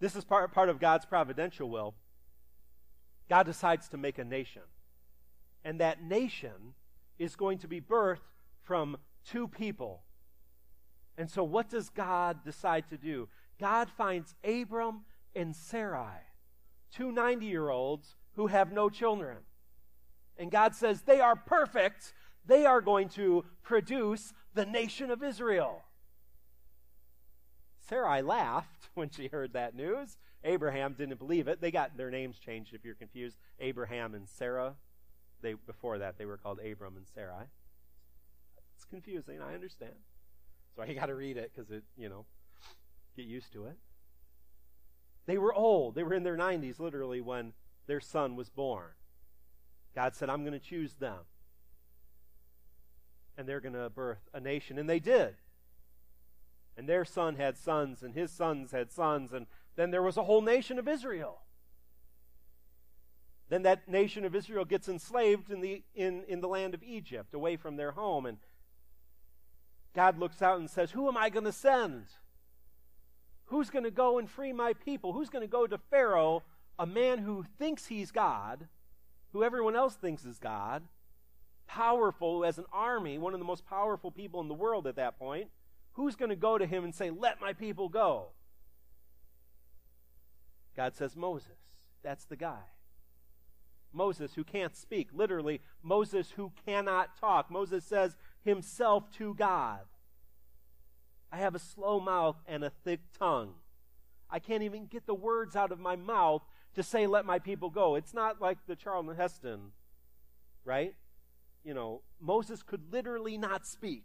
This 0.00 0.16
is 0.16 0.24
part, 0.24 0.52
part 0.52 0.68
of 0.68 0.80
God's 0.80 1.06
providential 1.06 1.70
will. 1.70 1.94
God 3.28 3.46
decides 3.46 3.88
to 3.88 3.96
make 3.96 4.18
a 4.18 4.24
nation. 4.24 4.62
And 5.64 5.80
that 5.80 6.02
nation 6.02 6.74
is 7.18 7.36
going 7.36 7.58
to 7.58 7.68
be 7.68 7.80
birthed 7.80 8.18
from 8.62 8.96
two 9.24 9.46
people. 9.46 10.02
And 11.16 11.30
so, 11.30 11.44
what 11.44 11.68
does 11.68 11.88
God 11.88 12.44
decide 12.44 12.88
to 12.90 12.96
do? 12.96 13.28
God 13.60 13.88
finds 13.88 14.34
Abram 14.42 15.02
and 15.36 15.54
Sarai, 15.54 16.18
two 16.90 17.12
90 17.12 17.46
year 17.46 17.68
olds 17.70 18.16
who 18.34 18.48
have 18.48 18.72
no 18.72 18.88
children. 18.88 19.38
And 20.36 20.50
God 20.50 20.74
says, 20.74 21.02
they 21.02 21.20
are 21.20 21.36
perfect. 21.36 22.12
They 22.46 22.66
are 22.66 22.80
going 22.80 23.08
to 23.10 23.44
produce 23.62 24.32
the 24.54 24.66
nation 24.66 25.10
of 25.10 25.22
Israel. 25.22 25.82
Sarai 27.92 28.22
laughed 28.22 28.88
when 28.94 29.10
she 29.10 29.28
heard 29.28 29.52
that 29.52 29.74
news. 29.74 30.16
Abraham 30.44 30.94
didn't 30.94 31.18
believe 31.18 31.46
it. 31.46 31.60
They 31.60 31.70
got 31.70 31.96
their 31.96 32.10
names 32.10 32.38
changed 32.38 32.74
if 32.74 32.84
you're 32.84 32.94
confused. 32.94 33.36
Abraham 33.60 34.14
and 34.14 34.28
Sarah. 34.28 34.74
They 35.42 35.54
before 35.54 35.98
that 35.98 36.18
they 36.18 36.24
were 36.24 36.36
called 36.36 36.58
Abram 36.60 36.96
and 36.96 37.06
Sarai. 37.14 37.44
It's 38.76 38.84
confusing, 38.84 39.40
I 39.40 39.54
understand. 39.54 39.92
So 40.74 40.82
I 40.82 40.92
got 40.94 41.06
to 41.06 41.14
read 41.14 41.36
it 41.36 41.52
because 41.54 41.70
it, 41.70 41.84
you 41.96 42.08
know, 42.08 42.24
Get 43.16 43.26
used 43.26 43.52
to 43.52 43.66
it. 43.66 43.76
They 45.26 45.38
were 45.38 45.54
old. 45.54 45.94
They 45.94 46.02
were 46.02 46.14
in 46.14 46.22
their 46.22 46.36
90s, 46.36 46.80
literally, 46.80 47.20
when 47.20 47.52
their 47.86 48.00
son 48.00 48.36
was 48.36 48.48
born. 48.48 48.90
God 49.94 50.14
said, 50.14 50.30
I'm 50.30 50.44
going 50.44 50.58
to 50.58 50.58
choose 50.58 50.94
them. 50.94 51.18
And 53.36 53.46
they're 53.46 53.60
going 53.60 53.74
to 53.74 53.90
birth 53.90 54.28
a 54.32 54.40
nation. 54.40 54.78
And 54.78 54.88
they 54.88 54.98
did. 54.98 55.34
And 56.76 56.88
their 56.88 57.04
son 57.04 57.36
had 57.36 57.56
sons, 57.56 58.02
and 58.02 58.14
his 58.14 58.30
sons 58.30 58.72
had 58.72 58.90
sons, 58.90 59.32
and 59.32 59.46
then 59.76 59.90
there 59.90 60.02
was 60.02 60.16
a 60.16 60.24
whole 60.24 60.40
nation 60.40 60.78
of 60.78 60.88
Israel. 60.88 61.40
Then 63.48 63.62
that 63.64 63.86
nation 63.86 64.24
of 64.24 64.34
Israel 64.34 64.64
gets 64.64 64.88
enslaved 64.88 65.50
in 65.50 65.60
the, 65.60 65.82
in, 65.94 66.24
in 66.24 66.40
the 66.40 66.48
land 66.48 66.72
of 66.72 66.82
Egypt, 66.82 67.34
away 67.34 67.56
from 67.56 67.76
their 67.76 67.92
home. 67.92 68.24
And 68.24 68.38
God 69.94 70.18
looks 70.18 70.40
out 70.40 70.58
and 70.58 70.70
says, 70.70 70.92
Who 70.92 71.08
am 71.08 71.18
I 71.18 71.28
going 71.28 71.44
to 71.44 71.52
send? 71.52 72.04
Who's 73.46 73.68
going 73.68 73.84
to 73.84 73.90
go 73.90 74.18
and 74.18 74.30
free 74.30 74.54
my 74.54 74.72
people? 74.72 75.12
Who's 75.12 75.28
going 75.28 75.44
to 75.46 75.50
go 75.50 75.66
to 75.66 75.76
Pharaoh, 75.76 76.42
a 76.78 76.86
man 76.86 77.18
who 77.18 77.44
thinks 77.58 77.86
he's 77.86 78.10
God, 78.10 78.68
who 79.32 79.44
everyone 79.44 79.76
else 79.76 79.94
thinks 79.96 80.24
is 80.24 80.38
God, 80.38 80.82
powerful 81.66 82.46
as 82.46 82.56
an 82.56 82.64
army, 82.72 83.18
one 83.18 83.34
of 83.34 83.38
the 83.38 83.44
most 83.44 83.66
powerful 83.66 84.10
people 84.10 84.40
in 84.40 84.48
the 84.48 84.54
world 84.54 84.86
at 84.86 84.96
that 84.96 85.18
point? 85.18 85.48
Who's 85.94 86.16
going 86.16 86.30
to 86.30 86.36
go 86.36 86.58
to 86.58 86.66
him 86.66 86.84
and 86.84 86.94
say, 86.94 87.10
Let 87.10 87.40
my 87.40 87.52
people 87.52 87.88
go? 87.88 88.28
God 90.76 90.94
says, 90.94 91.16
Moses. 91.16 91.58
That's 92.02 92.24
the 92.24 92.36
guy. 92.36 92.62
Moses, 93.92 94.34
who 94.34 94.44
can't 94.44 94.74
speak. 94.74 95.08
Literally, 95.12 95.60
Moses, 95.82 96.30
who 96.32 96.52
cannot 96.66 97.18
talk. 97.18 97.50
Moses 97.50 97.84
says 97.84 98.16
himself 98.44 99.10
to 99.18 99.34
God. 99.34 99.80
I 101.30 101.36
have 101.38 101.54
a 101.54 101.60
slow 101.60 102.00
mouth 102.00 102.36
and 102.46 102.64
a 102.64 102.72
thick 102.84 103.00
tongue. 103.18 103.54
I 104.30 104.38
can't 104.38 104.62
even 104.62 104.86
get 104.86 105.06
the 105.06 105.14
words 105.14 105.56
out 105.56 105.72
of 105.72 105.78
my 105.78 105.96
mouth 105.96 106.42
to 106.74 106.82
say, 106.82 107.06
let 107.06 107.26
my 107.26 107.38
people 107.38 107.70
go. 107.70 107.94
It's 107.96 108.14
not 108.14 108.40
like 108.40 108.58
the 108.66 108.76
Charlton 108.76 109.14
Heston, 109.14 109.72
right? 110.64 110.94
You 111.64 111.74
know, 111.74 112.02
Moses 112.18 112.62
could 112.62 112.92
literally 112.92 113.36
not 113.36 113.66
speak. 113.66 114.04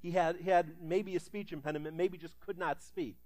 He 0.00 0.12
had, 0.12 0.36
he 0.36 0.50
had 0.50 0.80
maybe 0.80 1.16
a 1.16 1.20
speech 1.20 1.52
impediment, 1.52 1.96
maybe 1.96 2.18
just 2.18 2.38
could 2.40 2.58
not 2.58 2.82
speak. 2.82 3.16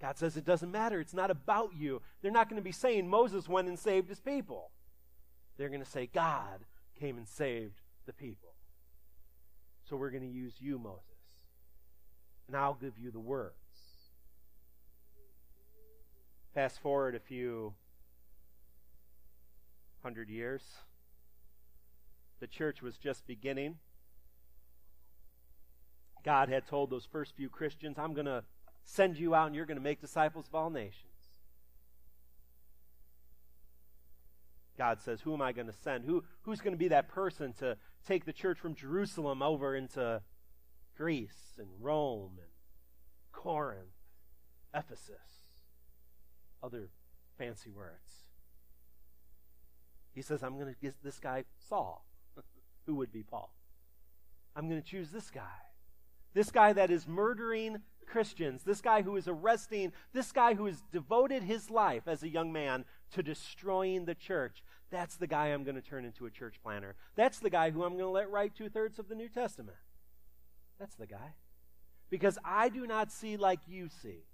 God 0.00 0.18
says 0.18 0.36
it 0.36 0.44
doesn't 0.44 0.70
matter. 0.70 1.00
It's 1.00 1.14
not 1.14 1.30
about 1.30 1.70
you. 1.76 2.02
They're 2.20 2.32
not 2.32 2.48
going 2.48 2.60
to 2.60 2.64
be 2.64 2.72
saying 2.72 3.08
Moses 3.08 3.48
went 3.48 3.68
and 3.68 3.78
saved 3.78 4.08
his 4.08 4.20
people. 4.20 4.70
They're 5.56 5.68
going 5.68 5.82
to 5.82 5.88
say 5.88 6.10
God 6.12 6.64
came 6.98 7.16
and 7.16 7.28
saved 7.28 7.80
the 8.04 8.12
people. 8.12 8.54
So 9.88 9.96
we're 9.96 10.10
going 10.10 10.24
to 10.24 10.28
use 10.28 10.54
you, 10.58 10.78
Moses. 10.78 11.04
And 12.48 12.56
I'll 12.56 12.74
give 12.74 12.98
you 12.98 13.10
the 13.10 13.20
words. 13.20 13.54
Fast 16.52 16.80
forward 16.80 17.14
a 17.14 17.20
few 17.20 17.74
hundred 20.02 20.28
years. 20.28 20.62
The 22.40 22.46
church 22.46 22.82
was 22.82 22.98
just 22.98 23.26
beginning. 23.26 23.76
God 26.24 26.48
had 26.48 26.66
told 26.66 26.90
those 26.90 27.04
first 27.04 27.34
few 27.34 27.48
Christians, 27.48 27.98
I'm 27.98 28.14
going 28.14 28.26
to 28.26 28.44
send 28.84 29.18
you 29.18 29.34
out 29.34 29.46
and 29.46 29.54
you're 29.56 29.66
going 29.66 29.76
to 29.76 29.82
make 29.82 30.00
disciples 30.00 30.46
of 30.48 30.54
all 30.54 30.70
nations. 30.70 31.06
God 34.78 35.00
says, 35.00 35.20
Who 35.20 35.34
am 35.34 35.42
I 35.42 35.52
going 35.52 35.66
to 35.66 35.72
send? 35.72 36.04
Who, 36.04 36.24
who's 36.42 36.60
going 36.60 36.72
to 36.72 36.78
be 36.78 36.88
that 36.88 37.08
person 37.08 37.52
to 37.54 37.76
take 38.06 38.24
the 38.24 38.32
church 38.32 38.58
from 38.58 38.74
Jerusalem 38.74 39.42
over 39.42 39.76
into 39.76 40.22
Greece 40.96 41.54
and 41.58 41.68
Rome 41.80 42.32
and 42.38 42.50
Corinth, 43.32 43.86
Ephesus, 44.74 45.44
other 46.62 46.88
fancy 47.38 47.70
words. 47.70 48.24
He 50.14 50.22
says, 50.22 50.42
I'm 50.42 50.58
going 50.58 50.72
to 50.72 50.80
get 50.80 50.94
this 51.02 51.18
guy 51.18 51.44
Saul, 51.68 52.06
who 52.86 52.96
would 52.96 53.12
be 53.12 53.22
Paul. 53.22 53.54
I'm 54.54 54.68
going 54.68 54.80
to 54.80 54.86
choose 54.86 55.10
this 55.10 55.30
guy. 55.30 55.71
This 56.34 56.50
guy 56.50 56.72
that 56.72 56.90
is 56.90 57.06
murdering 57.06 57.78
Christians, 58.06 58.62
this 58.62 58.80
guy 58.80 59.02
who 59.02 59.16
is 59.16 59.26
arresting, 59.26 59.92
this 60.12 60.32
guy 60.32 60.54
who 60.54 60.66
has 60.66 60.82
devoted 60.92 61.42
his 61.42 61.70
life 61.70 62.06
as 62.06 62.22
a 62.22 62.28
young 62.28 62.52
man 62.52 62.84
to 63.12 63.22
destroying 63.22 64.04
the 64.04 64.14
church. 64.14 64.62
That's 64.90 65.16
the 65.16 65.26
guy 65.26 65.46
I'm 65.46 65.64
going 65.64 65.76
to 65.76 65.82
turn 65.82 66.04
into 66.04 66.26
a 66.26 66.30
church 66.30 66.56
planner. 66.62 66.94
That's 67.16 67.38
the 67.38 67.50
guy 67.50 67.70
who 67.70 67.84
I'm 67.84 67.92
going 67.92 68.04
to 68.04 68.10
let 68.10 68.30
write 68.30 68.54
two 68.54 68.68
thirds 68.68 68.98
of 68.98 69.08
the 69.08 69.14
New 69.14 69.28
Testament. 69.28 69.78
That's 70.78 70.94
the 70.96 71.06
guy. 71.06 71.34
Because 72.10 72.38
I 72.44 72.68
do 72.68 72.86
not 72.86 73.10
see 73.10 73.38
like 73.38 73.60
you 73.66 73.88
see. 73.88 74.24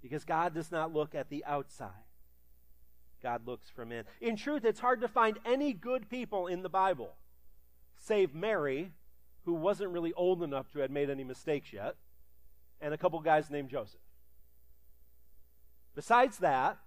Because 0.00 0.24
God 0.24 0.54
does 0.54 0.72
not 0.72 0.92
look 0.92 1.14
at 1.14 1.28
the 1.28 1.44
outside. 1.44 1.90
God 3.22 3.46
looks 3.46 3.68
from 3.70 3.92
in. 3.92 4.04
In 4.20 4.36
truth, 4.36 4.64
it's 4.64 4.80
hard 4.80 5.00
to 5.00 5.08
find 5.08 5.38
any 5.44 5.72
good 5.72 6.08
people 6.08 6.46
in 6.46 6.62
the 6.62 6.68
Bible, 6.68 7.14
save 7.96 8.34
Mary, 8.34 8.92
who 9.44 9.54
wasn't 9.54 9.90
really 9.90 10.12
old 10.14 10.42
enough 10.42 10.70
to 10.72 10.80
have 10.80 10.90
made 10.90 11.10
any 11.10 11.24
mistakes 11.24 11.72
yet, 11.72 11.96
and 12.80 12.94
a 12.94 12.98
couple 12.98 13.20
guys 13.20 13.50
named 13.50 13.68
Joseph. 13.68 14.00
Besides 15.94 16.38
that, 16.38 16.78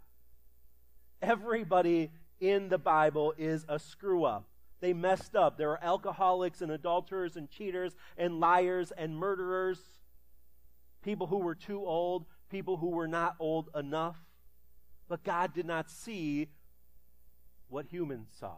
everybody 1.22 2.12
in 2.40 2.70
the 2.70 2.78
Bible 2.78 3.34
is 3.38 3.66
a 3.70 3.80
screw 3.80 4.24
up. 4.24 4.46
They 4.80 4.94
messed 4.94 5.36
up. 5.36 5.58
There 5.58 5.72
are 5.72 5.84
alcoholics 5.84 6.62
and 6.62 6.72
adulterers 6.72 7.36
and 7.36 7.50
cheaters 7.50 7.96
and 8.18 8.40
liars 8.40 8.92
and 8.92 9.18
murderers, 9.18 9.80
people 11.02 11.28
who 11.28 11.38
were 11.38 11.56
too 11.56 11.86
old, 11.86 12.26
people 12.50 12.78
who 12.78 12.90
were 12.90 13.08
not 13.08 13.36
old 13.40 13.70
enough. 13.76 14.18
But 15.08 15.24
God 15.24 15.54
did 15.54 15.66
not 15.66 15.90
see 15.90 16.50
what 17.70 17.88
humans 17.88 18.28
saw. 18.40 18.58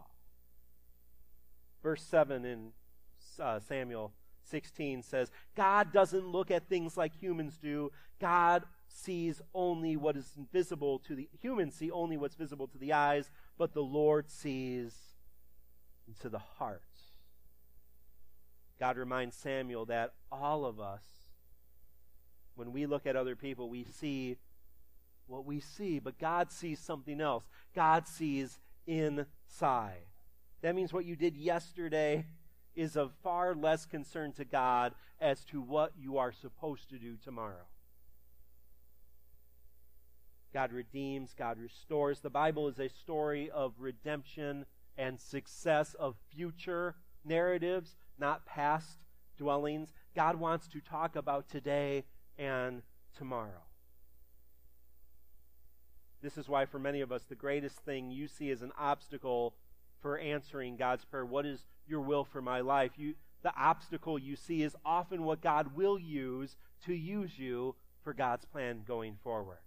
Verse 1.82 2.02
7 2.02 2.44
in 2.44 2.72
uh, 3.40 3.60
Samuel 3.60 4.12
16 4.44 5.02
says, 5.02 5.30
God 5.56 5.92
doesn't 5.92 6.26
look 6.26 6.50
at 6.50 6.68
things 6.68 6.96
like 6.96 7.14
humans 7.14 7.58
do. 7.60 7.90
God 8.20 8.64
sees 8.88 9.40
only 9.54 9.96
what 9.96 10.16
is 10.16 10.32
visible 10.52 10.98
to 10.98 11.14
the 11.14 11.28
humans 11.40 11.74
see 11.76 11.90
only 11.90 12.16
what's 12.16 12.34
visible 12.34 12.66
to 12.66 12.78
the 12.78 12.92
eyes, 12.92 13.30
but 13.56 13.72
the 13.72 13.82
Lord 13.82 14.28
sees 14.28 14.94
into 16.08 16.28
the 16.28 16.38
heart. 16.38 16.82
God 18.80 18.96
reminds 18.96 19.36
Samuel 19.36 19.86
that 19.86 20.14
all 20.32 20.64
of 20.64 20.80
us, 20.80 21.04
when 22.56 22.72
we 22.72 22.86
look 22.86 23.06
at 23.06 23.14
other 23.14 23.36
people, 23.36 23.68
we 23.68 23.84
see 23.84 24.38
what 25.26 25.44
we 25.44 25.60
see, 25.60 25.98
but 25.98 26.18
God 26.18 26.50
sees 26.50 26.80
something 26.80 27.20
else. 27.20 27.44
God 27.74 28.08
sees 28.08 28.58
inside. 28.86 30.06
That 30.62 30.74
means 30.74 30.92
what 30.92 31.04
you 31.04 31.14
did 31.14 31.36
yesterday 31.36 32.24
is 32.74 32.96
of 32.96 33.12
far 33.22 33.54
less 33.54 33.86
concern 33.86 34.32
to 34.32 34.44
God 34.44 34.94
as 35.20 35.44
to 35.46 35.60
what 35.60 35.92
you 36.00 36.18
are 36.18 36.32
supposed 36.32 36.88
to 36.90 36.98
do 36.98 37.16
tomorrow. 37.22 37.66
God 40.52 40.72
redeems, 40.72 41.34
God 41.36 41.58
restores. 41.58 42.20
The 42.20 42.30
Bible 42.30 42.68
is 42.68 42.78
a 42.78 42.88
story 42.88 43.50
of 43.50 43.74
redemption 43.78 44.66
and 44.98 45.20
success 45.20 45.94
of 45.94 46.16
future 46.34 46.96
narratives, 47.24 47.96
not 48.18 48.46
past 48.46 48.98
dwellings. 49.38 49.92
God 50.14 50.36
wants 50.36 50.66
to 50.68 50.80
talk 50.80 51.14
about 51.16 51.48
today 51.48 52.04
and 52.38 52.82
tomorrow. 53.16 53.62
This 56.22 56.36
is 56.36 56.48
why, 56.48 56.66
for 56.66 56.78
many 56.78 57.00
of 57.00 57.12
us, 57.12 57.22
the 57.22 57.34
greatest 57.34 57.76
thing 57.76 58.10
you 58.10 58.28
see 58.28 58.50
as 58.50 58.60
an 58.60 58.72
obstacle 58.78 59.54
for 60.00 60.18
answering 60.18 60.76
God's 60.76 61.04
prayer, 61.04 61.24
what 61.24 61.46
is 61.46 61.64
your 61.86 62.00
will 62.00 62.24
for 62.24 62.40
my 62.40 62.60
life? 62.60 62.92
You, 62.96 63.14
the 63.42 63.52
obstacle 63.56 64.18
you 64.18 64.36
see 64.36 64.62
is 64.62 64.76
often 64.84 65.24
what 65.24 65.40
God 65.40 65.74
will 65.74 65.98
use 65.98 66.56
to 66.86 66.94
use 66.94 67.38
you 67.38 67.74
for 68.02 68.12
God's 68.12 68.44
plan 68.44 68.82
going 68.86 69.16
forward. 69.22 69.58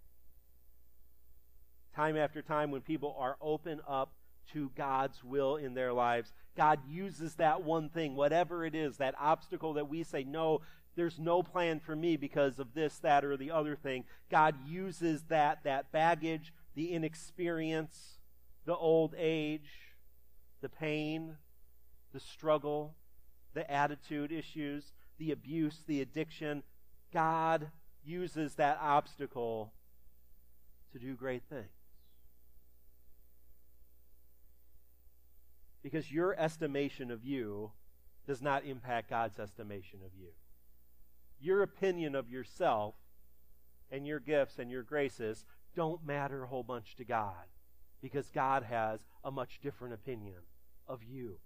Time 1.94 2.16
after 2.16 2.42
time, 2.42 2.70
when 2.70 2.80
people 2.80 3.14
are 3.18 3.36
open 3.40 3.80
up 3.88 4.12
to 4.52 4.70
God's 4.76 5.22
will 5.22 5.56
in 5.56 5.74
their 5.74 5.92
lives, 5.92 6.32
God 6.56 6.80
uses 6.88 7.36
that 7.36 7.62
one 7.62 7.88
thing, 7.88 8.16
whatever 8.16 8.64
it 8.64 8.74
is, 8.74 8.96
that 8.96 9.14
obstacle 9.18 9.74
that 9.74 9.88
we 9.88 10.02
say, 10.02 10.24
no, 10.24 10.60
there's 10.96 11.18
no 11.18 11.42
plan 11.42 11.80
for 11.80 11.94
me 11.96 12.16
because 12.16 12.58
of 12.58 12.74
this, 12.74 12.98
that, 12.98 13.24
or 13.24 13.36
the 13.36 13.50
other 13.50 13.76
thing. 13.76 14.04
God 14.30 14.54
uses 14.66 15.22
that, 15.24 15.64
that 15.64 15.90
baggage, 15.92 16.52
the 16.74 16.92
inexperience, 16.92 18.18
the 18.64 18.76
old 18.76 19.14
age, 19.16 19.70
the 20.64 20.68
pain, 20.70 21.36
the 22.14 22.20
struggle, 22.20 22.94
the 23.52 23.70
attitude 23.70 24.32
issues, 24.32 24.94
the 25.18 25.30
abuse, 25.30 25.84
the 25.86 26.00
addiction. 26.00 26.62
God 27.12 27.70
uses 28.02 28.54
that 28.54 28.78
obstacle 28.80 29.74
to 30.92 30.98
do 30.98 31.16
great 31.16 31.42
things. 31.50 31.68
Because 35.82 36.10
your 36.10 36.34
estimation 36.40 37.10
of 37.10 37.26
you 37.26 37.72
does 38.26 38.40
not 38.40 38.64
impact 38.64 39.10
God's 39.10 39.38
estimation 39.38 39.98
of 40.02 40.12
you. 40.18 40.28
Your 41.42 41.60
opinion 41.60 42.14
of 42.14 42.30
yourself 42.30 42.94
and 43.90 44.06
your 44.06 44.18
gifts 44.18 44.58
and 44.58 44.70
your 44.70 44.82
graces 44.82 45.44
don't 45.76 46.06
matter 46.06 46.44
a 46.44 46.46
whole 46.46 46.62
bunch 46.62 46.96
to 46.96 47.04
God 47.04 47.44
because 48.00 48.30
God 48.30 48.62
has 48.62 49.00
a 49.22 49.30
much 49.30 49.60
different 49.62 49.92
opinion 49.92 50.36
of 50.88 51.02
you. 51.02 51.38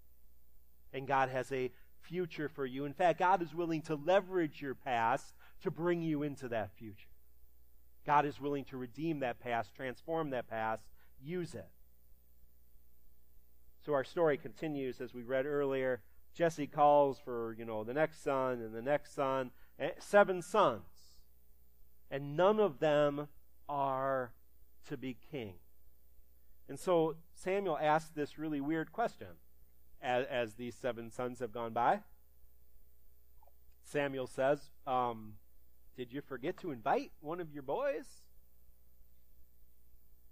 And 0.93 1.07
God 1.07 1.29
has 1.29 1.51
a 1.51 1.71
future 2.01 2.49
for 2.49 2.65
you. 2.65 2.85
In 2.85 2.93
fact, 2.93 3.19
God 3.19 3.41
is 3.41 3.53
willing 3.53 3.81
to 3.83 3.95
leverage 3.95 4.61
your 4.61 4.75
past 4.75 5.33
to 5.61 5.71
bring 5.71 6.01
you 6.01 6.23
into 6.23 6.47
that 6.49 6.71
future. 6.77 7.09
God 8.05 8.25
is 8.25 8.39
willing 8.39 8.65
to 8.65 8.77
redeem 8.77 9.19
that 9.19 9.39
past, 9.39 9.75
transform 9.75 10.31
that 10.31 10.49
past, 10.49 10.83
use 11.21 11.53
it. 11.53 11.67
So 13.85 13.93
our 13.93 14.03
story 14.03 14.37
continues 14.37 15.01
as 15.01 15.13
we 15.13 15.21
read 15.21 15.45
earlier. 15.45 16.01
Jesse 16.33 16.67
calls 16.67 17.19
for, 17.19 17.55
you 17.57 17.65
know, 17.65 17.83
the 17.83 17.93
next 17.93 18.23
son 18.23 18.61
and 18.61 18.73
the 18.73 18.81
next 18.81 19.13
son, 19.13 19.51
eh, 19.79 19.91
seven 19.99 20.41
sons. 20.41 20.83
And 22.11 22.35
none 22.35 22.59
of 22.59 22.79
them 22.79 23.27
are 23.67 24.31
to 24.87 24.97
be 24.97 25.15
king. 25.31 25.55
And 26.69 26.79
so 26.79 27.15
Samuel 27.33 27.79
asked 27.81 28.15
this 28.15 28.37
really 28.37 28.61
weird 28.61 28.91
question 28.91 29.27
as, 30.01 30.25
as 30.27 30.53
these 30.53 30.75
seven 30.75 31.09
sons 31.09 31.39
have 31.39 31.51
gone 31.51 31.73
by. 31.73 32.01
Samuel 33.83 34.27
says, 34.27 34.69
um, 34.85 35.33
Did 35.97 36.13
you 36.13 36.21
forget 36.21 36.57
to 36.59 36.71
invite 36.71 37.11
one 37.21 37.39
of 37.39 37.51
your 37.51 37.63
boys? 37.63 38.05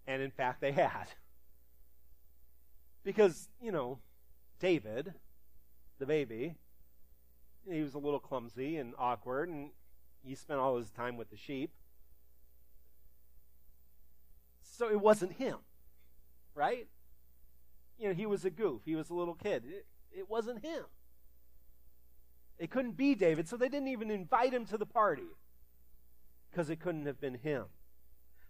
And 0.06 0.22
in 0.22 0.32
fact, 0.32 0.62
they 0.62 0.72
had. 0.72 1.08
Because, 3.04 3.48
you 3.62 3.72
know, 3.72 4.00
David, 4.60 5.14
the 5.98 6.06
baby, 6.06 6.56
he 7.66 7.82
was 7.82 7.94
a 7.94 8.00
little 8.00 8.20
clumsy 8.20 8.76
and 8.76 8.94
awkward, 9.00 9.48
and 9.48 9.70
he 10.22 10.36
spent 10.36 10.60
all 10.60 10.76
his 10.76 10.92
time 10.92 11.16
with 11.16 11.30
the 11.30 11.38
sheep. 11.38 11.72
So 14.62 14.90
it 14.90 15.00
wasn't 15.00 15.32
him, 15.34 15.60
right? 16.58 16.88
You 18.00 18.10
know, 18.10 18.14
he 18.14 18.26
was 18.26 18.44
a 18.44 18.50
goof. 18.50 18.82
He 18.86 18.96
was 18.96 19.10
a 19.10 19.14
little 19.14 19.36
kid. 19.36 19.64
It, 19.68 19.86
it 20.12 20.30
wasn't 20.30 20.66
him. 20.66 20.84
It 22.58 22.72
couldn't 22.72 22.98
be 22.98 23.14
David, 23.14 23.48
so 23.48 23.56
they 23.56 23.70
didn't 23.70 23.90
even 23.90 24.10
invite 24.10 24.54
him 24.54 24.66
to 24.66 24.78
the 24.78 24.86
party 24.86 25.30
because 26.50 26.70
it 26.70 26.80
couldn't 26.80 27.06
have 27.06 27.22
been 27.22 27.36
him. 27.36 27.66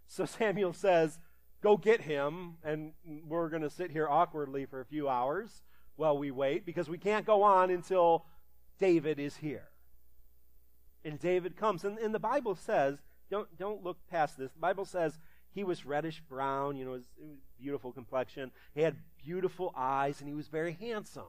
So 0.07 0.25
Samuel 0.25 0.73
says, 0.73 1.19
go 1.61 1.75
get 1.75 2.01
him, 2.01 2.55
and 2.63 2.93
we're 3.27 3.49
going 3.49 3.63
to 3.63 3.69
sit 3.69 3.91
here 3.91 4.07
awkwardly 4.07 4.65
for 4.65 4.79
a 4.79 4.85
few 4.85 5.09
hours 5.09 5.63
while 5.97 6.17
we 6.17 6.31
wait 6.31 6.65
because 6.65 6.87
we 6.87 6.97
can't 6.97 7.25
go 7.25 7.43
on 7.43 7.69
until 7.69 8.25
David 8.79 9.19
is 9.19 9.37
here. 9.37 9.69
And 11.03 11.19
David 11.19 11.57
comes, 11.57 11.83
and, 11.83 11.97
and 11.97 12.13
the 12.13 12.19
Bible 12.19 12.55
says, 12.55 12.99
don't, 13.29 13.47
don't 13.57 13.83
look 13.83 13.97
past 14.09 14.37
this. 14.37 14.51
The 14.51 14.59
Bible 14.59 14.85
says 14.85 15.19
he 15.57 15.63
was 15.63 15.85
reddish 15.85 16.21
brown, 16.29 16.77
you 16.77 16.85
know, 16.85 16.93
his, 16.93 17.07
beautiful 17.59 17.91
complexion. 17.91 18.51
He 18.75 18.81
had 18.81 18.95
beautiful 19.23 19.73
eyes, 19.75 20.19
and 20.19 20.29
he 20.29 20.35
was 20.35 20.47
very 20.47 20.77
handsome. 20.79 21.23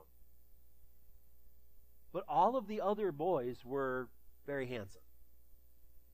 But 2.13 2.25
all 2.29 2.57
of 2.57 2.69
the 2.69 2.81
other 2.81 3.13
boys 3.13 3.65
were 3.65 4.09
very 4.47 4.67
handsome. 4.67 5.03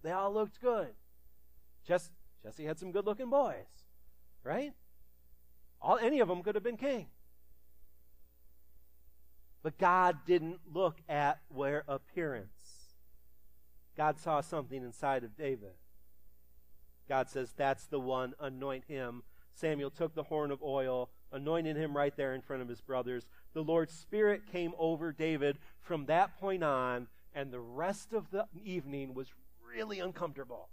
They 0.03 0.13
all 0.13 0.33
looked 0.33 0.61
good. 0.61 0.89
Just 1.87 2.11
Jesse 2.43 2.65
had 2.65 2.79
some 2.79 2.93
good 2.93 3.07
looking 3.07 3.31
boys 3.31 3.85
right? 4.45 4.75
All, 5.81 5.99
any 5.99 6.21
of 6.21 6.29
them 6.29 6.43
could 6.43 6.55
have 6.55 6.63
been 6.63 6.77
king. 6.77 7.07
But 9.63 9.79
God 9.79 10.19
didn't 10.27 10.61
look 10.73 10.99
at 11.09 11.41
their 11.57 11.85
appearance. 11.89 12.51
God 13.97 14.21
saw 14.21 14.43
something 14.43 14.83
inside 14.83 15.25
of 15.25 15.37
David. 15.37 15.73
God 17.09 17.29
says, 17.29 17.53
That's 17.57 17.87
the 17.87 18.01
one, 18.01 18.35
anoint 18.41 18.85
him. 18.87 19.23
Samuel 19.55 19.91
took 19.91 20.15
the 20.15 20.25
horn 20.25 20.51
of 20.51 20.63
oil, 20.63 21.11
anointed 21.31 21.77
him 21.77 21.97
right 21.97 22.17
there 22.17 22.35
in 22.35 22.43
front 22.43 22.63
of 22.63 22.69
his 22.69 22.81
brothers. 22.81 23.27
The 23.53 23.63
Lord's 23.63 23.93
Spirit 23.93 24.43
came 24.51 24.73
over 24.79 25.13
David 25.13 25.59
from 25.81 26.07
that 26.07 26.39
point 26.41 26.65
on, 26.65 27.07
and 27.35 27.53
the 27.53 27.61
rest 27.61 28.13
of 28.13 28.31
the 28.31 28.47
evening 28.65 29.15
was 29.15 29.29
really 29.69 30.01
uncomfortable 30.01 30.69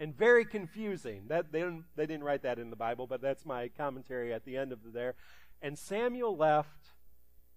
and 0.00 0.16
very 0.16 0.44
confusing. 0.44 1.22
That 1.28 1.52
they 1.52 1.60
didn't, 1.60 1.84
they 1.96 2.06
didn't 2.06 2.24
write 2.24 2.42
that 2.42 2.58
in 2.58 2.70
the 2.70 2.76
Bible, 2.76 3.06
but 3.06 3.20
that's 3.20 3.46
my 3.46 3.68
commentary 3.68 4.32
at 4.32 4.44
the 4.44 4.56
end 4.56 4.72
of 4.72 4.82
the 4.82 4.90
there. 4.90 5.14
And 5.62 5.78
Samuel 5.78 6.36
left, 6.36 6.88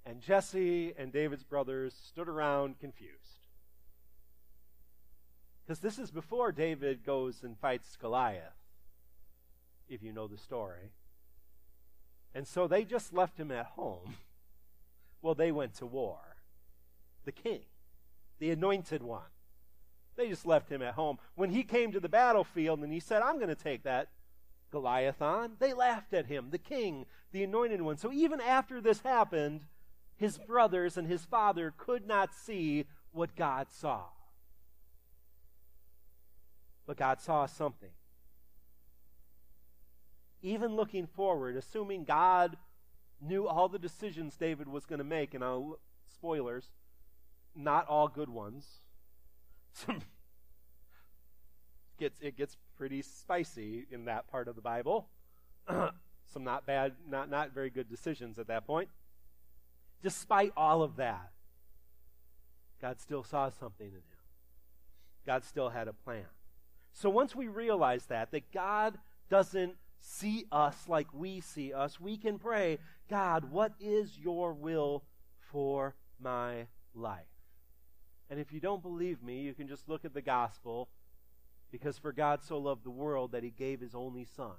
and 0.05 0.21
Jesse 0.21 0.93
and 0.97 1.11
David's 1.11 1.43
brothers 1.43 1.93
stood 2.07 2.29
around 2.29 2.79
confused. 2.79 3.26
Because 5.67 5.79
this 5.79 5.99
is 5.99 6.11
before 6.11 6.53
David 6.53 7.03
goes 7.05 7.43
and 7.43 7.59
fights 7.59 7.97
Goliath, 7.99 8.55
if 9.89 10.01
you 10.01 10.13
know 10.13 10.27
the 10.27 10.37
story. 10.37 10.93
And 12.33 12.47
so 12.47 12.67
they 12.67 12.85
just 12.85 13.13
left 13.13 13.37
him 13.37 13.51
at 13.51 13.65
home. 13.65 14.15
Well, 15.19 15.33
they 15.33 15.51
went 15.51 15.73
to 15.77 15.87
war. 15.87 16.19
The 17.25 17.31
king, 17.31 17.61
the 18.37 18.51
anointed 18.51 19.01
one. 19.01 19.31
They 20.15 20.29
just 20.29 20.45
left 20.45 20.69
him 20.69 20.83
at 20.83 20.93
home. 20.93 21.17
When 21.33 21.49
he 21.49 21.63
came 21.63 21.91
to 21.91 21.99
the 21.99 22.07
battlefield 22.07 22.79
and 22.81 22.93
he 22.93 22.99
said, 22.99 23.23
I'm 23.23 23.37
going 23.37 23.49
to 23.49 23.55
take 23.55 23.81
that 23.83 24.09
Goliath 24.69 25.19
on, 25.19 25.53
they 25.57 25.73
laughed 25.73 26.13
at 26.13 26.27
him, 26.27 26.49
the 26.51 26.59
king, 26.59 27.07
the 27.31 27.43
anointed 27.43 27.81
one. 27.81 27.97
So 27.97 28.13
even 28.13 28.39
after 28.39 28.79
this 28.79 29.01
happened, 29.01 29.61
his 30.15 30.37
brothers 30.37 30.97
and 30.97 31.07
his 31.07 31.25
father 31.25 31.73
could 31.75 32.05
not 32.05 32.33
see 32.33 32.85
what 33.11 33.35
God 33.35 33.67
saw. 33.71 34.03
But 36.87 36.97
God 36.97 37.21
saw 37.21 37.45
something. 37.45 37.91
Even 40.41 40.75
looking 40.75 41.05
forward, 41.05 41.55
assuming 41.55 42.05
God 42.05 42.57
knew 43.21 43.47
all 43.47 43.67
the 43.67 43.77
decisions 43.77 44.35
David 44.37 44.67
was 44.67 44.85
going 44.85 44.99
to 44.99 45.05
make, 45.05 45.33
and 45.33 45.43
I'll, 45.43 45.79
spoilers, 46.11 46.69
not 47.55 47.87
all 47.87 48.07
good 48.07 48.29
ones. 48.29 48.65
gets 51.99 52.19
it 52.21 52.37
gets 52.37 52.55
pretty 52.77 53.01
spicy 53.01 53.85
in 53.91 54.05
that 54.05 54.27
part 54.27 54.47
of 54.47 54.55
the 54.55 54.61
Bible. 54.61 55.09
Some 55.67 56.43
not 56.43 56.65
bad, 56.65 56.93
not 57.07 57.29
not 57.29 57.53
very 57.53 57.69
good 57.69 57.89
decisions 57.89 58.39
at 58.39 58.47
that 58.47 58.65
point. 58.65 58.89
Despite 60.03 60.53
all 60.55 60.83
of 60.83 60.95
that, 60.97 61.31
God 62.81 63.01
still 63.01 63.23
saw 63.23 63.49
something 63.49 63.87
in 63.87 63.93
him. 63.93 64.03
God 65.25 65.43
still 65.43 65.69
had 65.69 65.87
a 65.87 65.93
plan. 65.93 66.25
So 66.97 67.11
once 67.11 67.35
we 67.35 67.47
realize 67.47 68.07
that, 68.07 68.31
that 68.31 68.51
God 68.51 68.97
doesn't 69.29 69.75
see 69.99 70.45
us 70.51 70.75
like 70.87 71.05
we 71.13 71.41
see 71.41 71.71
us, 71.71 71.99
we 71.99 72.17
can 72.17 72.39
pray, 72.39 72.79
God, 73.07 73.51
what 73.51 73.73
is 73.79 74.17
your 74.17 74.51
will 74.51 75.03
for 75.51 75.93
my 76.19 76.65
life? 76.95 77.19
And 78.31 78.39
if 78.39 78.51
you 78.51 78.59
don't 78.59 78.81
believe 78.81 79.21
me, 79.21 79.41
you 79.41 79.53
can 79.53 79.67
just 79.67 79.87
look 79.87 80.05
at 80.05 80.15
the 80.15 80.23
gospel 80.23 80.89
because 81.71 81.99
for 81.99 82.11
God 82.11 82.43
so 82.43 82.57
loved 82.57 82.83
the 82.83 82.89
world 82.89 83.31
that 83.33 83.43
he 83.43 83.51
gave 83.51 83.79
his 83.79 83.93
only 83.93 84.25
son. 84.35 84.55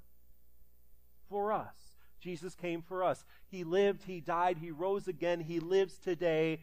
For 1.29 1.53
us. 1.53 1.75
Jesus 2.21 2.55
came 2.55 2.83
for 2.83 3.03
us. 3.03 3.25
He 3.49 3.65
lived, 3.65 4.05
he 4.05 4.21
died, 4.21 4.59
he 4.59 4.71
rose 4.71 5.09
again, 5.09 5.41
he 5.41 5.59
lives 5.59 5.99
today. 5.99 6.61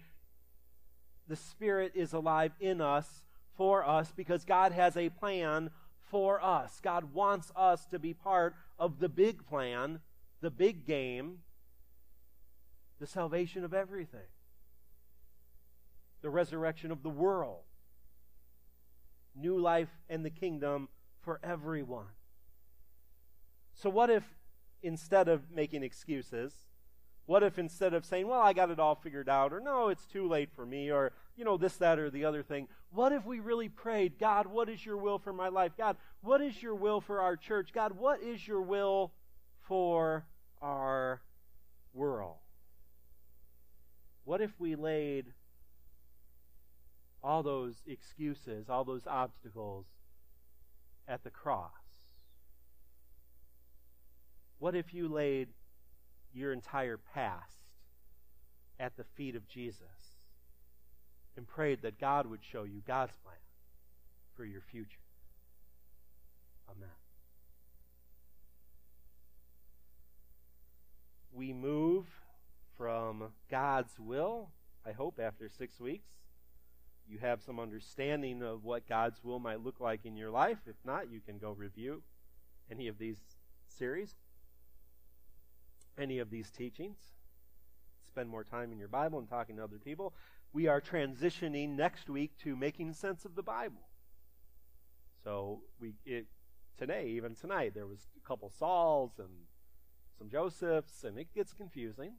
The 1.28 1.36
Spirit 1.36 1.92
is 1.96 2.14
alive 2.14 2.54
in 2.62 2.80
us, 2.80 3.24
for 3.58 3.88
us, 3.88 4.12
because 4.16 4.46
God 4.46 4.72
has 4.72 4.98
a 4.98 5.10
plan 5.10 5.70
for 6.10 6.44
us. 6.44 6.80
God 6.82 7.14
wants 7.14 7.52
us 7.56 7.86
to 7.88 8.00
be 8.00 8.14
part 8.14 8.56
of 8.78 9.00
the 9.00 9.10
big 9.10 9.46
plan, 9.46 10.00
the 10.42 10.52
big 10.52 10.86
game, 10.86 11.40
the 13.00 13.08
salvation 13.08 13.64
of 13.64 13.74
everything, 13.74 14.28
the 16.22 16.30
resurrection 16.30 16.92
of 16.92 17.04
the 17.04 17.10
world, 17.10 17.64
new 19.36 19.58
life 19.58 19.90
and 20.10 20.26
the 20.26 20.30
kingdom 20.30 20.88
for 21.22 21.40
everyone. 21.44 22.06
So, 23.74 23.90
what 23.90 24.10
if 24.10 24.24
instead 24.82 25.28
of 25.28 25.52
making 25.52 25.84
excuses, 25.84 26.54
what 27.26 27.44
if 27.44 27.58
instead 27.58 27.94
of 27.94 28.06
saying, 28.06 28.28
well, 28.28 28.42
I 28.42 28.54
got 28.54 28.70
it 28.70 28.80
all 28.80 28.96
figured 28.96 29.30
out, 29.30 29.52
or 29.52 29.60
no, 29.60 29.90
it's 29.90 30.06
too 30.06 30.28
late 30.28 30.50
for 30.56 30.66
me, 30.66 30.92
or, 30.92 31.12
you 31.36 31.44
know, 31.44 31.58
this, 31.58 31.78
that, 31.78 31.98
or 31.98 32.10
the 32.10 32.26
other 32.26 32.44
thing, 32.44 32.68
what 32.92 33.12
if 33.12 33.26
we 33.26 33.40
really 33.40 33.68
prayed, 33.68 34.20
God, 34.20 34.46
what 34.48 34.70
is 34.70 34.86
your 34.86 34.98
will 34.98 35.18
for 35.18 35.34
my 35.34 35.50
life? 35.50 35.72
God, 35.78 35.98
what 36.22 36.42
is 36.42 36.62
your 36.62 36.76
will 36.76 37.02
for 37.02 37.22
our 37.22 37.36
church? 37.36 37.74
God, 37.74 37.94
what 37.94 38.22
is 38.22 38.48
your 38.48 38.62
will 38.62 39.12
for 39.68 40.26
our 40.62 41.22
world? 41.94 42.38
What 44.24 44.42
if 44.42 44.52
we 44.60 44.76
laid 44.76 45.26
all 47.24 47.42
those 47.42 47.76
excuses, 47.88 48.70
all 48.70 48.84
those 48.84 49.08
obstacles 49.08 49.86
at 51.08 51.24
the 51.24 51.32
cross? 51.32 51.72
What 54.60 54.76
if 54.76 54.94
you 54.94 55.08
laid 55.08 55.50
your 56.36 56.52
entire 56.52 56.98
past 56.98 57.72
at 58.80 58.98
the 58.98 59.06
feet 59.16 59.36
of 59.36 59.48
Jesus 59.48 60.18
and 61.38 61.48
prayed 61.48 61.82
that 61.82 62.00
God 62.00 62.28
would 62.28 62.44
show 62.44 62.64
you 62.64 62.82
God's 62.86 63.16
plan 63.24 63.38
for 64.36 64.46
your 64.46 64.62
future? 64.62 65.00
Amen. 66.70 66.90
We 71.32 71.54
move 71.54 72.06
from 72.78 73.26
God's 73.50 73.98
will, 74.00 74.50
I 74.86 74.92
hope, 74.92 75.20
after 75.22 75.50
six 75.50 75.80
weeks. 75.80 76.10
You 77.08 77.20
have 77.20 77.42
some 77.42 77.60
understanding 77.60 78.42
of 78.42 78.64
what 78.64 78.88
God's 78.88 79.24
will 79.24 79.40
might 79.40 79.64
look 79.64 79.80
like 79.80 80.06
in 80.06 80.18
your 80.18 80.32
life. 80.32 80.58
If 80.66 80.76
not, 80.84 81.12
you 81.12 81.20
can 81.20 81.38
go 81.38 81.52
review 81.52 82.02
any 82.72 82.88
of 82.88 82.98
these 82.98 83.20
series, 83.68 84.16
any 85.98 86.20
of 86.20 86.30
these 86.30 86.52
teachings. 86.52 86.98
Spend 88.08 88.30
more 88.30 88.44
time 88.44 88.72
in 88.72 88.80
your 88.80 88.88
Bible 88.88 89.20
and 89.20 89.28
talking 89.28 89.58
to 89.58 89.64
other 89.64 89.78
people. 89.78 90.14
We 90.54 90.68
are 90.68 90.80
transitioning 90.80 91.76
next 91.76 92.10
week 92.10 92.38
to 92.44 92.56
making 92.56 92.94
sense 92.94 93.26
of 93.26 93.36
the 93.36 93.44
Bible. 93.44 93.90
So 95.24 95.62
we 95.80 95.96
it, 96.06 96.28
today, 96.78 97.08
even 97.10 97.36
tonight, 97.36 97.74
there 97.74 97.88
was 97.88 98.08
a 98.16 98.28
couple 98.28 98.50
Sauls 98.50 99.12
and 99.18 99.30
some 100.18 100.30
Josephs, 100.30 101.04
and 101.04 101.18
it 101.18 101.34
gets 101.34 101.54
confusing. 101.54 102.14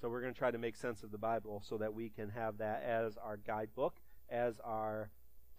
So 0.00 0.08
we're 0.08 0.20
going 0.20 0.34
to 0.34 0.38
try 0.38 0.50
to 0.50 0.58
make 0.58 0.76
sense 0.76 1.02
of 1.02 1.10
the 1.10 1.18
Bible 1.18 1.62
so 1.64 1.78
that 1.78 1.94
we 1.94 2.10
can 2.10 2.30
have 2.30 2.58
that 2.58 2.82
as 2.82 3.16
our 3.16 3.36
guidebook, 3.36 3.96
as 4.28 4.60
our 4.64 5.10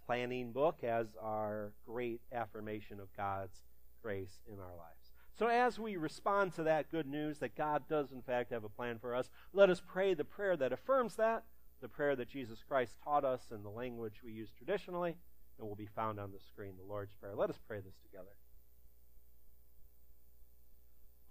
planning 0.05 0.51
book, 0.51 0.83
as 0.83 1.07
our 1.21 1.71
great 1.85 2.21
affirmation 2.31 2.99
of 2.99 3.07
God's 3.15 3.63
grace 4.01 4.39
in 4.51 4.59
our 4.59 4.75
lives. 4.75 5.02
So 5.37 5.47
as 5.47 5.79
we 5.79 5.97
respond 5.97 6.53
to 6.53 6.63
that 6.63 6.91
good 6.91 7.07
news 7.07 7.39
that 7.39 7.55
God 7.55 7.83
does 7.89 8.11
in 8.11 8.21
fact 8.21 8.51
have 8.51 8.63
a 8.63 8.69
plan 8.69 8.99
for 8.99 9.15
us, 9.15 9.29
let 9.51 9.69
us 9.69 9.81
pray 9.85 10.13
the 10.13 10.23
prayer 10.23 10.55
that 10.55 10.71
affirms 10.71 11.15
that, 11.15 11.43
the 11.81 11.87
prayer 11.89 12.15
that 12.15 12.29
Jesus 12.29 12.63
Christ 12.67 12.95
taught 13.03 13.25
us 13.25 13.47
in 13.51 13.63
the 13.63 13.69
language 13.69 14.21
we 14.23 14.31
use 14.31 14.51
traditionally, 14.55 15.15
and 15.57 15.67
will 15.67 15.75
be 15.75 15.87
found 15.87 16.19
on 16.19 16.31
the 16.31 16.39
screen, 16.39 16.73
the 16.77 16.87
Lord's 16.87 17.13
Prayer. 17.13 17.35
Let 17.35 17.49
us 17.49 17.59
pray 17.67 17.79
this 17.79 17.97
together. 18.03 18.35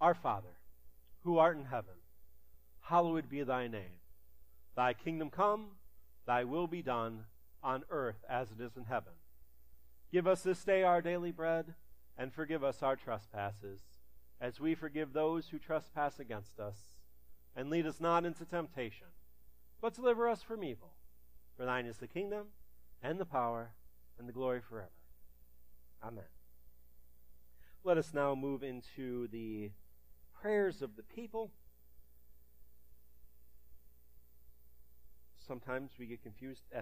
Our 0.00 0.14
Father, 0.14 0.56
who 1.22 1.38
art 1.38 1.56
in 1.56 1.64
heaven, 1.66 1.94
hallowed 2.80 3.28
be 3.28 3.42
thy 3.42 3.68
name. 3.68 4.00
Thy 4.76 4.94
kingdom 4.94 5.30
come, 5.30 5.76
thy 6.26 6.44
will 6.44 6.66
be 6.66 6.82
done, 6.82 7.24
on 7.62 7.84
earth 7.90 8.24
as 8.28 8.50
it 8.50 8.60
is 8.60 8.76
in 8.76 8.84
heaven. 8.84 9.12
Give 10.10 10.26
us 10.26 10.42
this 10.42 10.64
day 10.64 10.82
our 10.82 11.00
daily 11.00 11.30
bread, 11.30 11.74
and 12.18 12.32
forgive 12.32 12.62
us 12.62 12.82
our 12.82 12.96
trespasses, 12.96 13.80
as 14.42 14.58
we 14.58 14.74
forgive 14.74 15.12
those 15.12 15.48
who 15.48 15.58
trespass 15.58 16.18
against 16.18 16.58
us. 16.58 16.76
And 17.54 17.70
lead 17.70 17.86
us 17.86 18.00
not 18.00 18.24
into 18.24 18.44
temptation, 18.44 19.06
but 19.80 19.94
deliver 19.94 20.28
us 20.28 20.42
from 20.42 20.64
evil. 20.64 20.94
For 21.56 21.64
thine 21.64 21.86
is 21.86 21.98
the 21.98 22.08
kingdom, 22.08 22.46
and 23.02 23.20
the 23.20 23.26
power, 23.26 23.74
and 24.18 24.28
the 24.28 24.32
glory 24.32 24.60
forever. 24.60 24.90
Amen. 26.02 26.24
Let 27.84 27.98
us 27.98 28.12
now 28.12 28.34
move 28.34 28.62
into 28.62 29.28
the 29.28 29.70
prayers 30.40 30.82
of 30.82 30.96
the 30.96 31.02
people. 31.02 31.52
sometimes 35.46 35.90
we 35.98 36.06
get 36.06 36.22
confused 36.22 36.62
at 36.72 36.80